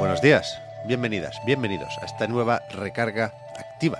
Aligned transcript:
Buenos 0.00 0.22
días, 0.22 0.58
bienvenidas, 0.86 1.36
bienvenidos 1.44 1.98
a 2.00 2.06
esta 2.06 2.26
nueva 2.26 2.62
recarga 2.70 3.34
activa. 3.58 3.98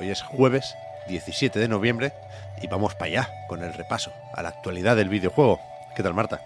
Hoy 0.00 0.10
es 0.10 0.20
jueves 0.20 0.74
17 1.06 1.60
de 1.60 1.68
noviembre 1.68 2.12
y 2.60 2.66
vamos 2.66 2.96
para 2.96 3.04
allá 3.04 3.30
con 3.46 3.62
el 3.62 3.72
repaso 3.72 4.10
a 4.32 4.42
la 4.42 4.48
actualidad 4.48 4.96
del 4.96 5.08
videojuego. 5.08 5.60
¿Qué 5.94 6.02
tal, 6.02 6.14
Marta? 6.14 6.40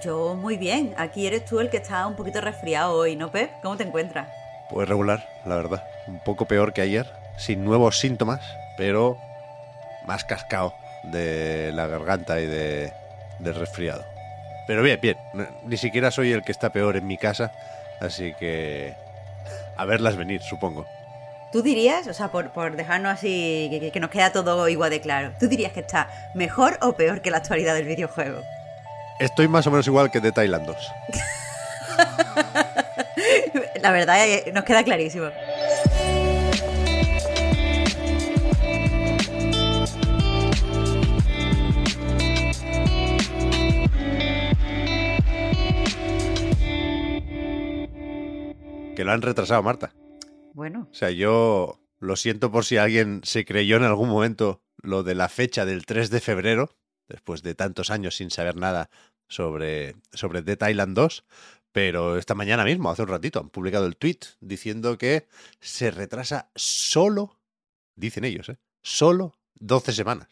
Yo 0.00 0.36
muy 0.36 0.56
bien. 0.56 0.94
Aquí 0.96 1.26
eres 1.26 1.44
tú 1.44 1.58
el 1.58 1.70
que 1.70 1.78
está 1.78 2.06
un 2.06 2.14
poquito 2.14 2.40
resfriado 2.40 2.92
hoy, 2.92 3.16
¿no, 3.16 3.32
Pep? 3.32 3.50
¿Cómo 3.62 3.76
te 3.76 3.82
encuentras? 3.82 4.28
Pues 4.70 4.88
regular, 4.88 5.28
la 5.44 5.56
verdad. 5.56 5.82
Un 6.06 6.20
poco 6.20 6.46
peor 6.46 6.72
que 6.72 6.82
ayer, 6.82 7.12
sin 7.36 7.64
nuevos 7.64 7.98
síntomas, 7.98 8.42
pero 8.76 9.18
más 10.06 10.24
cascado 10.24 10.72
de 11.02 11.72
la 11.72 11.88
garganta 11.88 12.40
y 12.40 12.46
de, 12.46 12.92
del 13.40 13.56
resfriado. 13.56 14.04
Pero 14.68 14.84
bien, 14.84 15.00
bien. 15.00 15.16
Ni 15.64 15.76
siquiera 15.76 16.12
soy 16.12 16.30
el 16.30 16.44
que 16.44 16.52
está 16.52 16.70
peor 16.70 16.96
en 16.96 17.08
mi 17.08 17.18
casa, 17.18 17.52
así 18.00 18.34
que 18.34 18.94
a 19.76 19.84
verlas 19.84 20.16
venir, 20.16 20.42
supongo. 20.42 20.86
¿Tú 21.52 21.62
dirías, 21.62 22.06
o 22.06 22.14
sea, 22.14 22.28
por, 22.28 22.50
por 22.50 22.76
dejarnos 22.76 23.12
así, 23.12 23.68
que, 23.70 23.90
que 23.90 24.00
nos 24.00 24.10
queda 24.10 24.32
todo 24.32 24.68
igual 24.68 24.90
de 24.90 25.00
claro, 25.00 25.32
¿tú 25.38 25.48
dirías 25.48 25.72
que 25.72 25.80
está 25.80 26.08
mejor 26.34 26.78
o 26.82 26.94
peor 26.94 27.22
que 27.22 27.30
la 27.30 27.38
actualidad 27.38 27.74
del 27.74 27.86
videojuego? 27.86 28.42
Estoy 29.18 29.48
más 29.48 29.66
o 29.66 29.70
menos 29.70 29.86
igual 29.86 30.10
que 30.10 30.20
de 30.20 30.32
Thailand 30.32 30.66
2. 30.66 30.76
La 33.80 33.92
verdad, 33.92 34.26
nos 34.52 34.64
queda 34.64 34.84
clarísimo. 34.84 35.30
Que 48.96 49.04
lo 49.04 49.12
han 49.12 49.20
retrasado, 49.20 49.62
Marta. 49.62 49.92
Bueno, 50.54 50.88
O 50.90 50.94
sea, 50.94 51.10
yo 51.10 51.78
lo 51.98 52.16
siento 52.16 52.50
por 52.50 52.64
si 52.64 52.78
alguien 52.78 53.20
se 53.24 53.44
creyó 53.44 53.76
en 53.76 53.84
algún 53.84 54.08
momento 54.08 54.62
lo 54.78 55.02
de 55.02 55.14
la 55.14 55.28
fecha 55.28 55.66
del 55.66 55.84
3 55.84 56.08
de 56.08 56.20
febrero, 56.20 56.70
después 57.06 57.42
de 57.42 57.54
tantos 57.54 57.90
años 57.90 58.16
sin 58.16 58.30
saber 58.30 58.56
nada 58.56 58.88
sobre, 59.28 59.96
sobre 60.12 60.40
Dead 60.40 60.66
Island 60.66 60.96
2, 60.96 61.24
pero 61.72 62.16
esta 62.16 62.34
mañana 62.34 62.64
mismo, 62.64 62.90
hace 62.90 63.02
un 63.02 63.08
ratito, 63.08 63.38
han 63.38 63.50
publicado 63.50 63.84
el 63.84 63.98
tweet 63.98 64.20
diciendo 64.40 64.96
que 64.96 65.28
se 65.60 65.90
retrasa 65.90 66.50
solo, 66.54 67.38
dicen 67.96 68.24
ellos, 68.24 68.48
¿eh? 68.48 68.56
solo 68.82 69.34
12 69.56 69.92
semanas. 69.92 70.28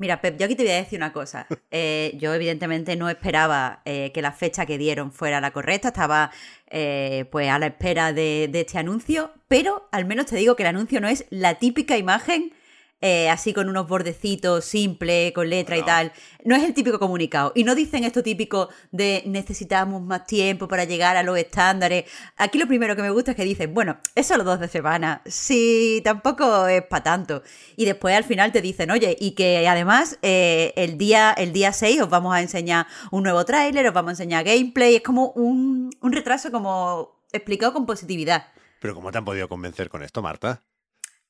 Mira, 0.00 0.20
Pep, 0.20 0.38
yo 0.38 0.46
aquí 0.46 0.56
te 0.56 0.64
voy 0.64 0.72
a 0.72 0.76
decir 0.76 0.98
una 0.98 1.12
cosa. 1.12 1.46
Eh, 1.72 2.16
yo 2.18 2.34
evidentemente 2.34 2.96
no 2.96 3.08
esperaba 3.08 3.82
eh, 3.84 4.10
que 4.12 4.22
la 4.22 4.32
fecha 4.32 4.66
que 4.66 4.76
dieron 4.76 5.12
fuera 5.12 5.40
la 5.40 5.52
correcta, 5.52 5.88
estaba 5.88 6.32
eh, 6.68 7.26
pues 7.30 7.48
a 7.48 7.60
la 7.60 7.66
espera 7.66 8.12
de, 8.12 8.48
de 8.50 8.60
este 8.62 8.78
anuncio, 8.78 9.32
pero 9.46 9.88
al 9.92 10.04
menos 10.04 10.26
te 10.26 10.34
digo 10.34 10.56
que 10.56 10.64
el 10.64 10.68
anuncio 10.68 11.00
no 11.00 11.06
es 11.06 11.26
la 11.30 11.60
típica 11.60 11.96
imagen 11.96 12.52
eh, 13.00 13.30
así 13.30 13.52
con 13.52 13.68
unos 13.68 13.88
bordecitos 13.88 14.64
simple, 14.64 15.32
con 15.32 15.48
letra 15.48 15.76
y 15.76 15.82
tal. 15.82 16.12
No 16.44 16.54
es 16.54 16.64
el 16.64 16.74
típico 16.74 16.98
comunicado. 16.98 17.52
Y 17.54 17.64
no 17.64 17.74
dicen 17.74 18.04
esto 18.04 18.22
típico 18.22 18.68
de 18.90 19.22
necesitamos 19.26 20.02
más 20.02 20.26
tiempo 20.26 20.68
para 20.68 20.84
llegar 20.84 21.16
a 21.16 21.22
los 21.22 21.38
estándares. 21.38 22.04
Aquí 22.36 22.58
lo 22.58 22.66
primero 22.66 22.96
que 22.96 23.02
me 23.02 23.10
gusta 23.10 23.32
es 23.32 23.36
que 23.36 23.44
dicen, 23.44 23.72
bueno, 23.72 23.98
es 24.14 24.26
solo 24.26 24.44
dos 24.44 24.60
de 24.60 24.68
semana. 24.68 25.22
Sí, 25.26 26.02
tampoco 26.04 26.66
es 26.66 26.82
para 26.82 27.02
tanto. 27.02 27.42
Y 27.76 27.86
después 27.86 28.14
al 28.16 28.24
final 28.24 28.52
te 28.52 28.60
dicen, 28.60 28.90
oye, 28.90 29.16
y 29.18 29.32
que 29.32 29.66
además 29.66 30.18
eh, 30.22 30.72
el, 30.76 30.98
día, 30.98 31.32
el 31.32 31.52
día 31.52 31.72
6 31.72 32.02
os 32.02 32.10
vamos 32.10 32.34
a 32.34 32.40
enseñar 32.42 32.86
un 33.10 33.22
nuevo 33.22 33.44
tráiler, 33.44 33.86
os 33.86 33.94
vamos 33.94 34.10
a 34.10 34.12
enseñar 34.12 34.44
gameplay. 34.44 34.96
Es 34.96 35.02
como 35.02 35.30
un, 35.30 35.90
un 36.00 36.12
retraso 36.12 36.50
como 36.50 37.20
explicado 37.32 37.72
con 37.72 37.86
positividad. 37.86 38.48
Pero 38.80 38.94
¿cómo 38.94 39.12
te 39.12 39.18
han 39.18 39.24
podido 39.24 39.48
convencer 39.48 39.88
con 39.88 40.02
esto, 40.02 40.22
Marta? 40.22 40.62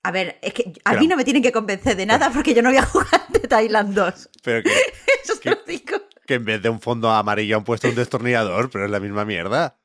A 0.03 0.11
ver, 0.13 0.39
es 0.43 0.55
que 0.55 0.73
a 0.85 0.91
Pero- 0.91 1.01
mí 1.03 1.09
no 1.09 1.17
me 1.17 1.25
tienen 1.25 1.43
que 1.43 1.53
convencer 1.53 1.97
de 1.97 2.07
nada 2.07 2.31
porque 2.31 2.55
yo 2.55 2.63
no 2.63 2.71
voy 2.71 2.79
a 2.79 2.87
jugar 2.87 3.29
de 3.29 3.41
Thailand 3.41 3.95
2. 3.95 4.31
Pero 4.43 4.63
que, 4.63 4.71
Eso 5.25 5.35
te 5.43 5.51
lo 5.51 5.59
digo. 5.67 5.99
que 6.27 6.35
en 6.35 6.45
vez 6.45 6.63
de 6.63 6.69
un 6.71 6.81
fondo 6.81 7.11
amarillo 7.11 7.57
han 7.57 7.65
puesto 7.65 7.89
un 7.89 7.95
destornillador, 7.95 8.71
pero 8.71 8.85
es 8.87 8.91
la 8.91 9.01
misma 9.01 9.25
mierda. 9.25 9.77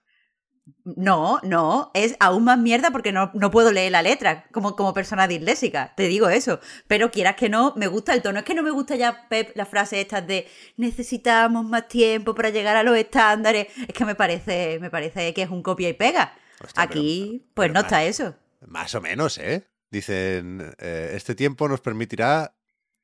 No, 0.83 1.39
no, 1.43 1.91
es 1.93 2.15
aún 2.19 2.43
más 2.45 2.57
mierda 2.57 2.89
porque 2.91 3.11
no, 3.11 3.29
no 3.35 3.51
puedo 3.51 3.71
leer 3.71 3.91
la 3.91 4.01
letra 4.01 4.45
como, 4.51 4.75
como 4.75 4.93
persona 4.95 5.27
disléxica, 5.27 5.93
te 5.95 6.07
digo 6.07 6.27
eso. 6.29 6.59
Pero 6.87 7.11
quieras 7.11 7.35
que 7.35 7.49
no, 7.49 7.73
me 7.75 7.85
gusta 7.87 8.13
el 8.13 8.21
tono. 8.23 8.39
Es 8.39 8.45
que 8.45 8.55
no 8.55 8.63
me 8.63 8.71
gusta 8.71 8.95
ya, 8.95 9.27
Pep, 9.29 9.51
la 9.55 9.65
frase 9.67 10.01
esta 10.01 10.21
de 10.21 10.47
necesitamos 10.77 11.65
más 11.65 11.87
tiempo 11.87 12.33
para 12.33 12.49
llegar 12.49 12.75
a 12.77 12.83
los 12.83 12.97
estándares. 12.97 13.67
Es 13.87 13.93
que 13.93 14.05
me 14.05 14.15
parece, 14.15 14.79
me 14.79 14.89
parece 14.89 15.33
que 15.35 15.43
es 15.43 15.49
un 15.49 15.61
copia 15.61 15.89
y 15.89 15.93
pega. 15.93 16.33
Hostia, 16.63 16.81
Aquí, 16.83 17.27
pero- 17.29 17.39
pues 17.53 17.65
pero 17.65 17.73
no 17.73 17.79
más- 17.81 17.83
está 17.85 18.03
eso. 18.05 18.35
Más 18.65 18.95
o 18.95 19.01
menos, 19.01 19.37
¿eh? 19.37 19.67
Dicen, 19.95 20.75
eh, 20.79 21.13
este 21.15 21.35
tiempo 21.35 21.69
nos 21.69 21.79
permitirá 21.79 22.53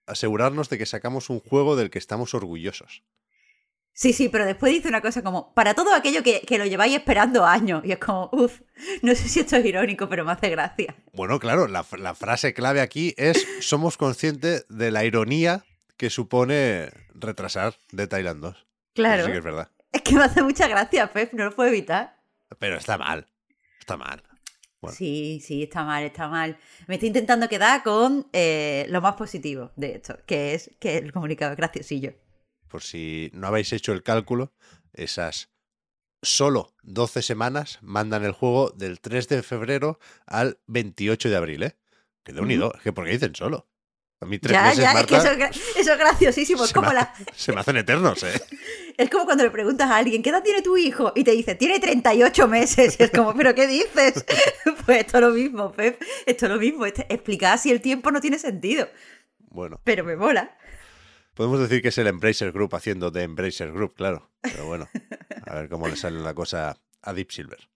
asegurarnos 0.07 0.68
de 0.68 0.78
que 0.78 0.85
sacamos 0.85 1.29
un 1.29 1.40
juego 1.40 1.78
del 1.78 1.90
que 1.90 2.00
estamos 2.00 2.34
orgullosos. 2.34 3.02
Sí, 3.94 4.12
sí, 4.12 4.28
pero 4.28 4.46
después 4.46 4.74
dice 4.74 4.90
una 4.90 5.00
cosa 5.00 5.24
como, 5.24 5.53
para 5.53 5.74
todo 5.74 5.96
aquello 5.96 6.22
que, 6.22 6.41
que 6.41 6.57
lo 6.57 6.66
lleváis 6.66 6.94
esperando 6.94 7.46
años. 7.46 7.81
Y 7.85 7.94
es 7.94 7.97
como, 8.00 8.30
uff, 8.34 8.59
no 9.03 9.16
sé 9.16 9.30
si 9.30 9.40
esto 9.40 9.56
es 9.56 9.66
irónico, 9.66 10.09
pero 10.09 10.25
me 10.25 10.34
hace 10.34 10.50
gracia. 10.50 10.94
Bueno, 11.13 11.40
claro, 11.40 11.69
la, 11.69 11.85
la 11.97 12.13
frase 12.13 12.53
clave 12.53 12.81
aquí 12.81 13.13
es 13.16 13.47
somos 13.62 13.96
conscientes 13.96 14.66
de 14.68 14.91
la 14.91 15.06
ironía 15.06 15.63
que 15.96 16.09
supone 16.09 16.90
retrasar 17.13 17.75
de 17.94 18.07
Thailand 18.07 18.41
2. 18.41 18.57
Eso 18.57 18.66
Claro. 18.96 19.25
sí 19.28 19.31
que 19.31 19.38
es 19.38 19.44
verdad. 19.46 19.69
Es 19.94 20.01
que 20.01 20.16
me 20.16 20.24
hace 20.25 20.44
mucha 20.44 20.68
gracia, 20.68 21.13
Pep, 21.13 21.31
no 21.31 21.46
lo 21.46 21.56
puedo 21.56 21.69
evitar. 21.69 22.18
Pero 22.59 22.75
está 22.75 22.97
mal. 22.97 23.28
Está 23.80 23.96
mal. 23.96 24.22
Bueno. 24.81 24.97
Sí, 24.97 25.40
sí, 25.44 25.64
está 25.64 25.84
mal, 25.84 26.03
está 26.03 26.28
mal. 26.28 26.58
Me 26.88 26.96
estoy 26.96 27.08
intentando 27.08 27.47
quedar 27.47 27.84
con 27.84 28.28
eh, 28.34 28.88
lo 28.90 29.00
más 29.00 29.16
positivo 29.16 29.72
de 29.75 29.96
esto, 29.96 30.18
que 30.25 30.56
es 30.56 30.72
que 30.80 30.97
el 30.97 31.12
comunicado 31.14 31.52
es 31.52 31.58
graciosillo. 31.58 32.14
Por 32.68 32.81
si 32.81 33.30
no 33.34 33.47
habéis 33.47 33.72
hecho 33.74 33.94
el 33.94 34.02
cálculo, 34.02 34.53
esas 34.94 35.52
solo 36.24 36.74
12 36.84 37.22
semanas 37.22 37.78
mandan 37.81 38.24
el 38.24 38.31
juego 38.31 38.72
del 38.72 39.00
3 39.00 39.28
de 39.28 39.44
febrero 39.44 40.00
al 40.25 40.59
28 40.66 41.30
de 41.30 41.36
abril, 41.36 41.63
¿eh? 41.63 41.78
Que 42.24 42.34
de 42.34 42.42
unido. 42.42 42.74
Es 42.75 42.81
que 42.81 42.94
¿por 42.94 43.06
qué 43.06 43.12
dicen 43.12 43.36
solo? 43.36 43.68
A 44.21 44.25
mí 44.25 44.37
tres 44.37 44.53
Ya, 44.53 44.63
meses, 44.65 44.77
ya, 44.79 44.91
es 44.93 45.05
que 45.07 45.15
eso 45.15 45.31
es, 45.31 45.37
gra- 45.37 45.49
eso 45.77 45.91
es 45.93 45.97
graciosísimo. 45.97 46.63
Es 46.63 46.69
se, 46.69 46.73
como, 46.75 46.89
me, 46.89 46.93
la, 46.93 47.13
se 47.35 47.51
me 47.53 47.59
hacen 47.59 47.77
eternos, 47.77 48.21
¿eh? 48.23 48.39
es 48.97 49.09
como 49.09 49.25
cuando 49.25 49.43
le 49.43 49.49
preguntas 49.49 49.89
a 49.89 49.97
alguien, 49.97 50.21
¿qué 50.21 50.29
edad 50.29 50.43
tiene 50.43 50.61
tu 50.61 50.77
hijo? 50.77 51.11
Y 51.15 51.23
te 51.23 51.31
dice, 51.31 51.55
tiene 51.55 51.79
38 51.79 52.47
meses. 52.47 52.97
Y 52.99 53.03
es 53.03 53.09
como, 53.11 53.33
¿pero 53.33 53.55
qué 53.55 53.65
dices? 53.67 54.23
Pues 54.85 54.99
esto 55.05 55.17
es 55.17 55.21
lo 55.23 55.31
mismo, 55.31 55.71
Pep. 55.71 56.01
Esto 56.25 56.45
es 56.45 56.51
lo 56.51 56.57
mismo. 56.59 56.85
Este- 56.85 57.05
explicar 57.13 57.57
si 57.59 57.71
el 57.71 57.81
tiempo 57.81 58.11
no 58.11 58.21
tiene 58.21 58.37
sentido. 58.39 58.87
Bueno, 59.39 59.79
Pero 59.83 60.03
me 60.03 60.15
mola. 60.15 60.55
podemos 61.33 61.59
decir 61.59 61.81
que 61.81 61.88
es 61.89 61.97
el 61.97 62.07
Embracer 62.07 62.51
Group 62.51 62.75
haciendo 62.75 63.09
de 63.11 63.23
Embracer 63.23 63.71
Group, 63.71 63.95
claro. 63.95 64.29
Pero 64.41 64.65
bueno, 64.65 64.88
a 65.47 65.56
ver 65.56 65.67
cómo 65.69 65.88
le 65.88 65.95
sale 65.95 66.19
la 66.19 66.33
cosa 66.33 66.77
a 67.01 67.13
Deep 67.13 67.31
Silver. 67.31 67.69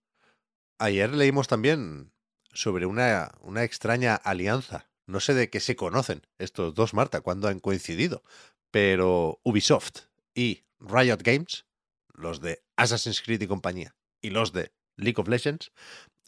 Ayer 0.78 1.10
leímos 1.12 1.48
también 1.48 2.12
sobre 2.52 2.86
una, 2.86 3.32
una 3.42 3.62
extraña 3.64 4.14
alianza. 4.14 4.86
No 5.06 5.20
sé 5.20 5.34
de 5.34 5.50
qué 5.50 5.60
se 5.60 5.76
conocen 5.76 6.26
estos 6.38 6.74
dos, 6.74 6.94
Marta, 6.94 7.20
cuándo 7.20 7.48
han 7.48 7.60
coincidido. 7.60 8.22
Pero 8.70 9.40
Ubisoft 9.44 10.06
y 10.34 10.64
Riot 10.80 11.22
Games, 11.22 11.64
los 12.12 12.40
de 12.40 12.62
Assassin's 12.76 13.22
Creed 13.22 13.42
y 13.42 13.46
compañía, 13.46 13.94
y 14.20 14.30
los 14.30 14.52
de 14.52 14.72
League 14.96 15.20
of 15.20 15.28
Legends, 15.28 15.72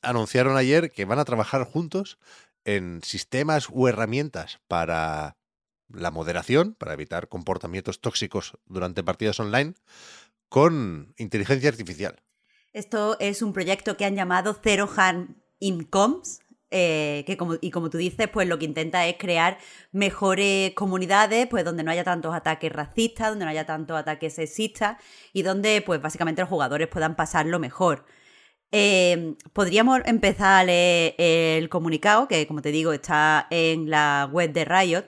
anunciaron 0.03 0.57
ayer 0.57 0.91
que 0.93 1.05
van 1.05 1.19
a 1.19 1.25
trabajar 1.25 1.65
juntos 1.65 2.19
en 2.65 3.01
sistemas 3.03 3.69
u 3.71 3.89
herramientas 3.89 4.61
para 4.69 5.37
la 5.89 6.11
moderación, 6.11 6.75
para 6.75 6.93
evitar 6.93 7.29
comportamientos 7.29 8.01
tóxicos 8.01 8.59
durante 8.67 9.03
partidas 9.03 9.41
online, 9.41 9.75
con 10.49 11.15
inteligencia 11.17 11.69
artificial. 11.69 12.23
Esto 12.73 13.17
es 13.19 13.43
un 13.43 13.53
proyecto 13.53 13.97
que 13.97 14.05
han 14.05 14.15
llamado 14.15 14.55
Zero 14.63 14.89
Harm 14.95 15.43
in 15.59 15.85
Comms 15.85 16.41
eh, 16.71 17.25
que 17.27 17.39
como, 17.39 17.55
y 17.61 17.71
como 17.71 17.89
tú 17.89 17.97
dices, 17.97 18.29
pues 18.29 18.47
lo 18.47 18.59
que 18.59 18.67
intenta 18.67 19.07
es 19.07 19.17
crear 19.19 19.59
mejores 19.93 20.75
comunidades, 20.75 21.47
pues 21.47 21.65
donde 21.65 21.83
no 21.83 21.91
haya 21.91 22.05
tantos 22.05 22.35
ataques 22.35 22.71
racistas, 22.71 23.31
donde 23.31 23.47
no 23.47 23.51
haya 23.51 23.65
tantos 23.65 23.97
ataques 23.99 24.35
sexistas 24.35 24.99
y 25.33 25.43
donde 25.43 25.83
pues 25.85 26.03
básicamente 26.03 26.43
los 26.43 26.51
jugadores 26.51 26.89
puedan 26.89 27.17
pasarlo 27.17 27.59
mejor. 27.59 28.05
Eh, 28.71 29.37
podríamos 29.55 30.01
empezar 30.05 30.61
a 30.61 30.65
leer 30.65 31.15
el 31.19 31.69
comunicado, 31.71 32.29
que 32.29 32.47
como 32.47 32.61
te 32.63 32.71
digo 32.71 32.93
está 32.93 33.47
en 33.51 33.89
la 33.91 34.29
web 34.31 34.53
de 34.53 34.65
Riot, 34.67 35.05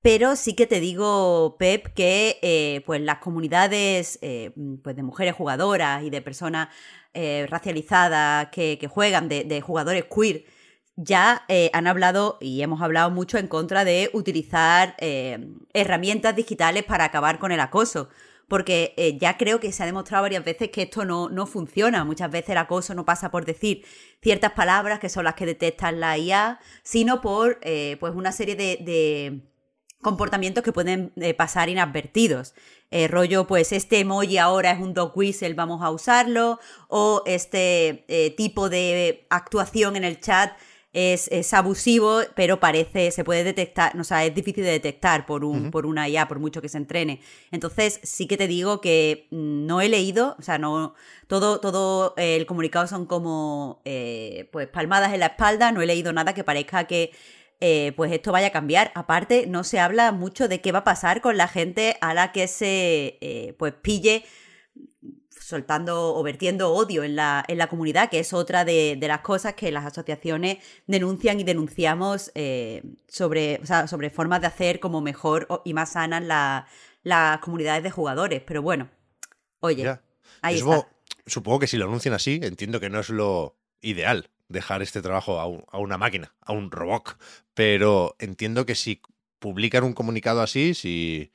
pero 0.00 0.36
sí 0.36 0.54
que 0.54 0.66
te 0.66 0.80
digo, 0.80 1.56
Pep, 1.58 1.88
que 1.94 2.38
eh, 2.42 2.82
pues 2.86 3.00
las 3.02 3.18
comunidades 3.18 4.18
pues 4.82 4.96
de 4.96 5.02
mujeres 5.02 5.34
jugadoras 5.34 6.02
y 6.04 6.10
de 6.10 6.22
personas 6.22 6.68
racializadas 7.48 8.48
que, 8.50 8.88
juegan, 8.90 9.28
de 9.28 9.60
jugadores 9.60 10.04
queer, 10.04 10.44
ya 11.00 11.44
eh, 11.46 11.70
han 11.74 11.86
hablado 11.86 12.38
y 12.40 12.60
hemos 12.60 12.82
hablado 12.82 13.10
mucho 13.10 13.38
en 13.38 13.46
contra 13.46 13.84
de 13.84 14.10
utilizar 14.14 14.96
eh, 14.98 15.48
herramientas 15.72 16.34
digitales 16.34 16.82
para 16.82 17.04
acabar 17.04 17.38
con 17.38 17.52
el 17.52 17.60
acoso. 17.60 18.08
Porque 18.48 18.94
eh, 18.96 19.16
ya 19.18 19.36
creo 19.36 19.60
que 19.60 19.70
se 19.72 19.82
ha 19.82 19.86
demostrado 19.86 20.22
varias 20.22 20.42
veces 20.42 20.70
que 20.70 20.82
esto 20.82 21.04
no, 21.04 21.28
no, 21.28 21.46
funciona. 21.46 22.04
Muchas 22.04 22.30
veces 22.30 22.50
el 22.50 22.58
acoso 22.58 22.94
no 22.94 23.04
pasa 23.04 23.30
por 23.30 23.44
decir 23.44 23.84
ciertas 24.22 24.52
palabras 24.52 24.98
que 24.98 25.08
son 25.08 25.24
las 25.24 25.34
que 25.34 25.46
detectan 25.46 26.00
la 26.00 26.18
IA, 26.18 26.58
sino 26.82 27.20
por 27.20 27.60
pues 27.60 28.14
una 28.14 28.32
serie 28.32 28.56
de, 28.56 29.42
comportamientos 30.00 30.64
que 30.64 30.72
pueden 30.72 31.12
pasar 31.36 31.68
inadvertidos. 31.68 32.54
rollo, 33.10 33.46
pues 33.46 33.72
este 33.72 34.00
emoji 34.00 34.38
ahora 34.38 34.70
es 34.70 34.80
un 34.80 34.94
dog 34.94 35.12
whistle, 35.14 35.52
vamos 35.52 35.82
a 35.82 35.90
usarlo. 35.90 36.58
O 36.88 37.22
este 37.26 38.06
tipo 38.36 38.70
de 38.70 39.26
actuación 39.28 39.94
en 39.94 40.04
el 40.04 40.20
chat 40.20 40.52
es, 40.98 41.54
abusivo, 41.54 42.20
pero 42.34 42.58
parece, 42.58 43.10
se 43.10 43.22
puede 43.22 43.44
detectar, 43.44 43.96
o 43.98 44.04
sea, 44.04 44.24
es 44.24 44.34
difícil 44.34 44.64
de 44.64 44.72
detectar 44.72 45.26
por, 45.26 45.44
un, 45.44 45.70
por 45.70 45.86
una 45.86 46.08
IA, 46.08 46.26
por 46.26 46.40
mucho 46.40 46.60
que 46.60 46.68
se 46.68 46.78
entrene. 46.78 47.20
Entonces, 47.52 48.00
sí 48.02 48.26
que 48.26 48.36
te 48.36 48.48
digo 48.48 48.80
que 48.80 49.28
no 49.30 49.80
he 49.80 49.88
leído, 49.88 50.34
o 50.38 50.42
sea, 50.42 50.58
no, 50.58 50.94
todo, 51.28 51.60
todo 51.60 52.14
el 52.16 52.46
comunicado 52.46 52.86
son 52.86 53.06
como, 53.06 53.80
eh, 53.84 54.48
pues, 54.50 54.66
palmadas 54.66 55.12
en 55.14 55.20
la 55.20 55.26
espalda, 55.26 55.70
no 55.70 55.82
he 55.82 55.86
leído 55.86 56.12
nada 56.12 56.34
que 56.34 56.42
parezca 56.42 56.84
que 56.84 57.12
eh, 57.60 57.92
pues 57.96 58.12
esto 58.12 58.30
vaya 58.30 58.48
a 58.48 58.50
cambiar. 58.50 58.92
Aparte, 58.94 59.46
no 59.48 59.64
se 59.64 59.80
habla 59.80 60.12
mucho 60.12 60.48
de 60.48 60.60
qué 60.60 60.70
va 60.70 60.80
a 60.80 60.84
pasar 60.84 61.20
con 61.20 61.36
la 61.36 61.48
gente 61.48 61.96
a 62.00 62.14
la 62.14 62.30
que 62.30 62.46
se 62.46 63.18
eh, 63.20 63.54
pues 63.58 63.74
pille 63.74 64.24
soltando 65.48 66.14
o 66.14 66.22
vertiendo 66.22 66.74
odio 66.74 67.02
en 67.04 67.16
la, 67.16 67.42
en 67.48 67.56
la 67.56 67.68
comunidad, 67.68 68.10
que 68.10 68.18
es 68.18 68.34
otra 68.34 68.66
de, 68.66 68.98
las 69.00 69.20
cosas 69.20 69.54
que 69.54 69.72
las 69.72 69.86
asociaciones 69.86 70.58
denuncian 70.86 71.40
y 71.40 71.44
denunciamos 71.44 72.30
eh, 72.34 72.82
sobre, 73.08 73.60
sobre 73.86 74.10
formas 74.10 74.42
de 74.42 74.48
hacer 74.48 74.78
como 74.78 75.00
mejor 75.00 75.48
y 75.64 75.72
más 75.72 75.92
sanas 75.92 76.66
las 77.02 77.38
comunidades 77.38 77.82
de 77.82 77.90
jugadores. 77.90 78.42
Pero 78.46 78.60
bueno, 78.60 78.90
oye, 79.60 79.98
ahí 80.42 80.56
está. 80.58 80.86
Supongo 81.26 81.60
que 81.60 81.66
si 81.66 81.78
lo 81.78 81.86
anuncian 81.86 82.14
así, 82.14 82.40
entiendo 82.42 82.78
que 82.78 82.90
no 82.90 83.00
es 83.00 83.08
lo 83.08 83.56
ideal 83.80 84.30
dejar 84.48 84.82
este 84.82 85.00
trabajo 85.00 85.40
a, 85.40 85.78
una 85.78 85.96
máquina, 85.96 86.34
a 86.42 86.52
un 86.52 86.70
robot. 86.70 87.18
Pero 87.54 88.16
entiendo 88.18 88.66
que 88.66 88.74
si 88.74 89.00
publican 89.38 89.84
un 89.84 89.94
comunicado 89.94 90.42
así, 90.42 90.74
si 90.74 91.32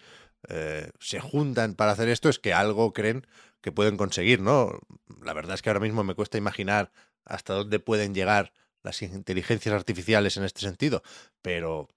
eh, 0.49 0.91
se 0.99 1.19
juntan 1.19 1.73
para 1.73 1.93
hacer 1.93 2.09
esto, 2.09 2.29
es 2.29 2.37
que 2.37 2.53
algo 2.53 2.93
creen 2.93 3.25
que 3.63 3.71
pueden 3.71 3.95
conseguir, 3.95 4.41
¿no? 4.41 4.77
La 5.23 5.33
verdad 5.33 5.55
es 5.55 5.61
que 5.61 5.69
ahora 5.69 5.79
mismo 5.79 6.03
me 6.03 6.15
cuesta 6.15 6.37
imaginar 6.37 6.91
hasta 7.23 7.53
dónde 7.53 7.79
pueden 7.79 8.13
llegar 8.13 8.51
las 8.83 9.01
inteligencias 9.01 9.73
artificiales 9.73 10.35
en 10.35 10.43
este 10.43 10.59
sentido, 10.59 11.01
pero, 11.41 11.87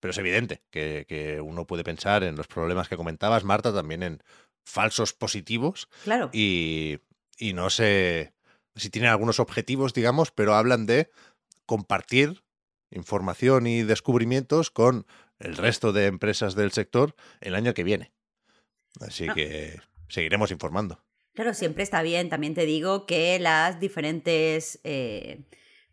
pero 0.00 0.12
es 0.12 0.18
evidente 0.18 0.62
que, 0.70 1.40
uno 1.42 1.66
puede 1.66 1.82
pensar 1.82 2.22
en 2.22 2.36
los 2.36 2.46
problemas 2.46 2.88
que 2.88 2.98
comentabas, 2.98 3.42
Marta, 3.42 3.72
también 3.72 4.02
en 4.02 4.22
falsos 4.66 5.14
positivos. 5.14 5.88
Claro. 6.04 6.28
Y, 6.34 6.98
y 7.38 7.54
no 7.54 7.70
sé 7.70 8.34
si 8.76 8.90
tienen 8.90 9.10
algunos 9.10 9.40
objetivos, 9.40 9.94
digamos, 9.94 10.30
pero 10.30 10.54
hablan 10.54 10.84
de 10.84 11.10
compartir 11.64 12.44
información 12.90 13.66
y 13.66 13.82
descubrimientos 13.82 14.70
con 14.70 15.06
el 15.38 15.56
resto 15.56 15.94
de 15.94 16.06
empresas 16.06 16.54
del 16.54 16.72
sector 16.72 17.16
el 17.40 17.54
año 17.54 17.72
que 17.72 17.82
viene. 17.82 18.12
Así 19.00 19.26
ah. 19.26 19.34
que 19.34 19.80
seguiremos 20.08 20.50
informando. 20.50 21.02
Claro, 21.34 21.52
siempre 21.52 21.82
está 21.82 22.02
bien. 22.02 22.28
También 22.28 22.54
te 22.54 22.64
digo 22.64 23.06
que 23.06 23.38
las 23.38 23.80
diferentes. 23.80 24.80
Eh, 24.84 25.40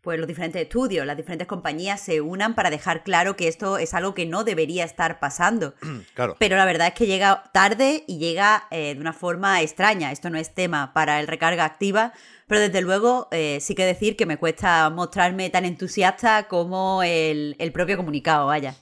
pues 0.00 0.18
los 0.18 0.26
diferentes 0.26 0.60
estudios, 0.60 1.06
las 1.06 1.16
diferentes 1.16 1.46
compañías 1.46 2.00
se 2.00 2.20
unan 2.20 2.56
para 2.56 2.70
dejar 2.70 3.04
claro 3.04 3.36
que 3.36 3.46
esto 3.46 3.78
es 3.78 3.94
algo 3.94 4.14
que 4.14 4.26
no 4.26 4.42
debería 4.42 4.84
estar 4.84 5.20
pasando. 5.20 5.74
Claro. 6.14 6.36
Pero 6.38 6.56
la 6.56 6.64
verdad 6.64 6.88
es 6.88 6.94
que 6.94 7.06
llega 7.06 7.44
tarde 7.52 8.04
y 8.06 8.18
llega 8.18 8.66
eh, 8.70 8.94
de 8.94 9.00
una 9.00 9.12
forma 9.12 9.62
extraña. 9.62 10.10
Esto 10.10 10.28
no 10.28 10.38
es 10.38 10.54
tema 10.54 10.92
para 10.92 11.20
el 11.20 11.28
recarga 11.28 11.64
activa, 11.64 12.12
pero 12.48 12.60
desde 12.60 12.82
luego 12.82 13.28
eh, 13.30 13.58
sí 13.60 13.74
que 13.74 13.86
decir 13.86 14.16
que 14.16 14.26
me 14.26 14.36
cuesta 14.36 14.90
mostrarme 14.90 15.48
tan 15.50 15.64
entusiasta 15.64 16.48
como 16.48 17.02
el, 17.02 17.54
el 17.58 17.72
propio 17.72 17.96
comunicado, 17.96 18.46
vaya. 18.46 18.74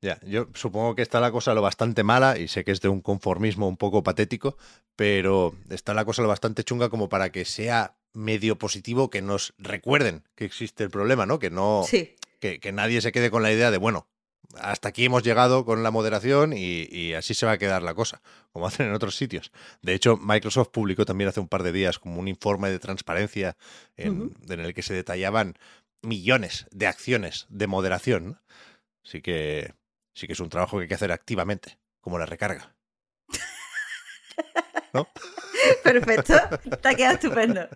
Ya, 0.00 0.20
yo 0.24 0.48
supongo 0.54 0.94
que 0.94 1.02
está 1.02 1.18
la 1.18 1.32
cosa 1.32 1.54
lo 1.54 1.62
bastante 1.62 2.04
mala 2.04 2.38
y 2.38 2.46
sé 2.46 2.64
que 2.64 2.70
es 2.70 2.80
de 2.80 2.88
un 2.88 3.00
conformismo 3.00 3.66
un 3.66 3.76
poco 3.76 4.04
patético, 4.04 4.56
pero 4.94 5.54
está 5.70 5.92
la 5.92 6.04
cosa 6.04 6.22
lo 6.22 6.28
bastante 6.28 6.62
chunga 6.62 6.88
como 6.88 7.08
para 7.08 7.32
que 7.32 7.44
sea 7.44 7.96
medio 8.14 8.58
positivo 8.58 9.10
que 9.10 9.22
nos 9.22 9.54
recuerden 9.58 10.22
que 10.36 10.44
existe 10.44 10.84
el 10.84 10.90
problema, 10.90 11.26
¿no? 11.26 11.40
Que 11.40 11.50
no 11.50 11.84
que, 12.40 12.60
que, 12.60 12.72
nadie 12.72 13.00
se 13.00 13.10
quede 13.10 13.30
con 13.30 13.42
la 13.42 13.52
idea 13.52 13.72
de, 13.72 13.78
bueno, 13.78 14.06
hasta 14.56 14.88
aquí 14.88 15.04
hemos 15.04 15.22
llegado 15.22 15.64
con 15.64 15.82
la 15.82 15.90
moderación 15.90 16.52
y, 16.56 17.12
así 17.14 17.34
se 17.34 17.46
va 17.46 17.52
a 17.52 17.58
quedar 17.58 17.82
la 17.82 17.94
cosa, 17.94 18.22
como 18.52 18.66
hacen 18.68 18.86
en 18.86 18.94
otros 18.94 19.16
sitios. 19.16 19.52
De 19.82 19.94
hecho, 19.94 20.16
Microsoft 20.16 20.68
publicó 20.68 21.04
también 21.04 21.28
hace 21.28 21.40
un 21.40 21.48
par 21.48 21.62
de 21.62 21.72
días 21.72 21.98
como 21.98 22.20
un 22.20 22.28
informe 22.28 22.70
de 22.70 22.78
transparencia 22.78 23.56
en, 23.96 24.32
en 24.48 24.60
el 24.60 24.74
que 24.74 24.82
se 24.82 24.94
detallaban 24.94 25.54
millones 26.02 26.66
de 26.70 26.86
acciones 26.86 27.46
de 27.48 27.66
moderación. 27.66 28.40
Así 29.04 29.22
que 29.22 29.74
sí 30.18 30.26
que 30.26 30.32
es 30.32 30.40
un 30.40 30.48
trabajo 30.48 30.76
que 30.76 30.82
hay 30.82 30.88
que 30.88 30.94
hacer 30.94 31.12
activamente, 31.12 31.78
como 32.00 32.18
la 32.18 32.26
recarga. 32.26 32.74
¿No? 34.92 35.08
Perfecto, 35.84 36.34
te 36.82 36.88
ha 36.88 36.94
quedado 36.94 37.14
estupendo. 37.14 37.68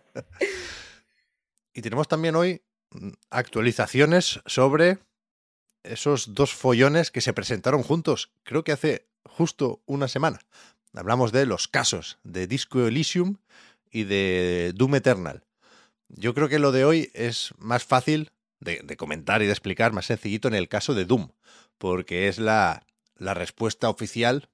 Y 1.72 1.82
tenemos 1.82 2.08
también 2.08 2.34
hoy 2.34 2.62
mm, 2.90 3.10
actualizaciones 3.30 4.40
sobre 4.46 4.98
esos 5.84 6.34
dos 6.34 6.52
follones 6.52 7.12
que 7.12 7.20
se 7.20 7.32
presentaron 7.32 7.82
juntos, 7.82 8.32
creo 8.42 8.64
que 8.64 8.72
hace 8.72 9.08
justo 9.24 9.80
una 9.86 10.08
semana. 10.08 10.40
Hablamos 10.94 11.30
de 11.30 11.46
los 11.46 11.68
casos 11.68 12.18
de 12.24 12.48
Disco 12.48 12.86
Elysium 12.86 13.36
y 13.90 14.04
de 14.04 14.72
Doom 14.74 14.96
Eternal. 14.96 15.44
Yo 16.08 16.34
creo 16.34 16.48
que 16.48 16.58
lo 16.58 16.72
de 16.72 16.84
hoy 16.84 17.10
es 17.14 17.54
más 17.58 17.84
fácil 17.84 18.32
de, 18.58 18.80
de, 18.82 18.96
comentar 18.96 19.42
y 19.42 19.46
de 19.46 19.52
explicar, 19.52 19.92
más 19.92 20.06
sencillito 20.06 20.48
en 20.48 20.54
el 20.54 20.68
caso 20.68 20.94
de 20.94 21.04
Doom, 21.04 21.30
porque 21.82 22.28
es 22.28 22.38
la, 22.38 22.86
la 23.16 23.34
respuesta 23.34 23.90
oficial, 23.90 24.48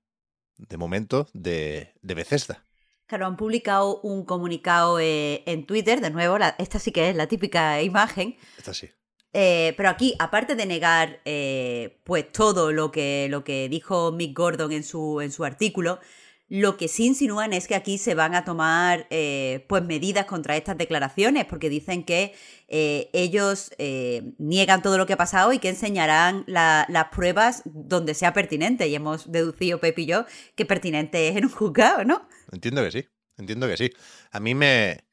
de 0.56 0.78
momento, 0.78 1.28
de, 1.34 1.92
de 2.00 2.14
Bethesda. 2.14 2.64
Claro, 3.06 3.26
han 3.26 3.36
publicado 3.36 4.00
un 4.00 4.24
comunicado 4.24 4.98
eh, 4.98 5.42
en 5.44 5.66
Twitter, 5.66 6.00
de 6.00 6.08
nuevo, 6.08 6.38
esta 6.56 6.78
sí 6.78 6.90
que 6.90 7.10
es 7.10 7.16
la 7.16 7.26
típica 7.26 7.82
imagen. 7.82 8.38
Esta 8.56 8.72
sí. 8.72 8.88
Eh, 9.34 9.74
pero 9.76 9.90
aquí, 9.90 10.14
aparte 10.18 10.54
de 10.54 10.64
negar 10.64 11.20
eh, 11.26 12.00
pues 12.04 12.32
todo 12.32 12.72
lo 12.72 12.90
que, 12.90 13.26
lo 13.28 13.44
que 13.44 13.68
dijo 13.68 14.10
Mick 14.10 14.34
Gordon 14.34 14.72
en 14.72 14.82
su, 14.82 15.20
en 15.20 15.30
su 15.30 15.44
artículo, 15.44 16.00
lo 16.48 16.78
que 16.78 16.88
sí 16.88 17.06
insinúan 17.06 17.52
es 17.52 17.68
que 17.68 17.74
aquí 17.74 17.98
se 17.98 18.14
van 18.14 18.34
a 18.34 18.44
tomar 18.44 19.06
eh, 19.10 19.66
pues 19.68 19.84
medidas 19.84 20.24
contra 20.24 20.56
estas 20.56 20.78
declaraciones, 20.78 21.44
porque 21.44 21.68
dicen 21.68 22.04
que 22.04 22.34
eh, 22.68 23.10
ellos 23.12 23.70
eh, 23.76 24.32
niegan 24.38 24.80
todo 24.80 24.96
lo 24.96 25.06
que 25.06 25.12
ha 25.12 25.18
pasado 25.18 25.52
y 25.52 25.58
que 25.58 25.68
enseñarán 25.68 26.44
las 26.46 27.08
pruebas 27.12 27.62
donde 27.66 28.14
sea 28.14 28.32
pertinente. 28.32 28.88
Y 28.88 28.94
hemos 28.94 29.30
deducido, 29.30 29.78
Pepi 29.78 30.02
y 30.02 30.06
yo, 30.06 30.24
que 30.54 30.64
pertinente 30.64 31.28
es 31.28 31.36
en 31.36 31.44
un 31.44 31.50
juzgado, 31.50 32.04
¿no? 32.04 32.26
Entiendo 32.50 32.82
que 32.82 32.92
sí, 32.92 33.06
entiendo 33.36 33.68
que 33.68 33.76
sí. 33.76 33.90
A 34.30 34.40
mí 34.40 34.54
me, 34.54 35.04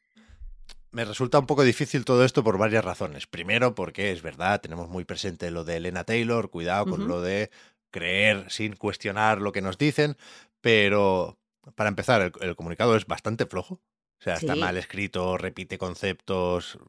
me 0.92 1.04
resulta 1.04 1.38
un 1.38 1.48
poco 1.48 1.64
difícil 1.64 2.06
todo 2.06 2.24
esto 2.24 2.46
por 2.46 2.58
varias 2.58 2.86
razones. 2.86 3.28
Primero, 3.28 3.76
porque 3.76 4.14
es 4.14 4.22
verdad, 4.22 4.62
tenemos 4.62 4.88
muy 4.88 5.04
presente 5.04 5.52
lo 5.52 5.66
de 5.66 5.78
Elena 5.78 6.06
Taylor, 6.06 6.50
cuidado 6.50 6.86
con 6.86 7.10
lo 7.10 7.22
de 7.22 7.50
creer 7.92 8.52
sin 8.52 8.76
cuestionar 8.76 9.40
lo 9.40 9.54
que 9.54 9.62
nos 9.62 9.78
dicen, 9.78 10.18
pero 10.66 11.38
para 11.76 11.90
empezar, 11.90 12.34
el, 12.42 12.56
comunicado 12.56 12.96
es 12.96 13.06
bastante 13.06 13.46
flojo. 13.46 13.76
O 13.76 14.24
sea, 14.24 14.34
está 14.34 14.56
mal 14.56 14.78
escrito, 14.78 15.38
repite 15.38 15.78
conceptos. 15.78 16.80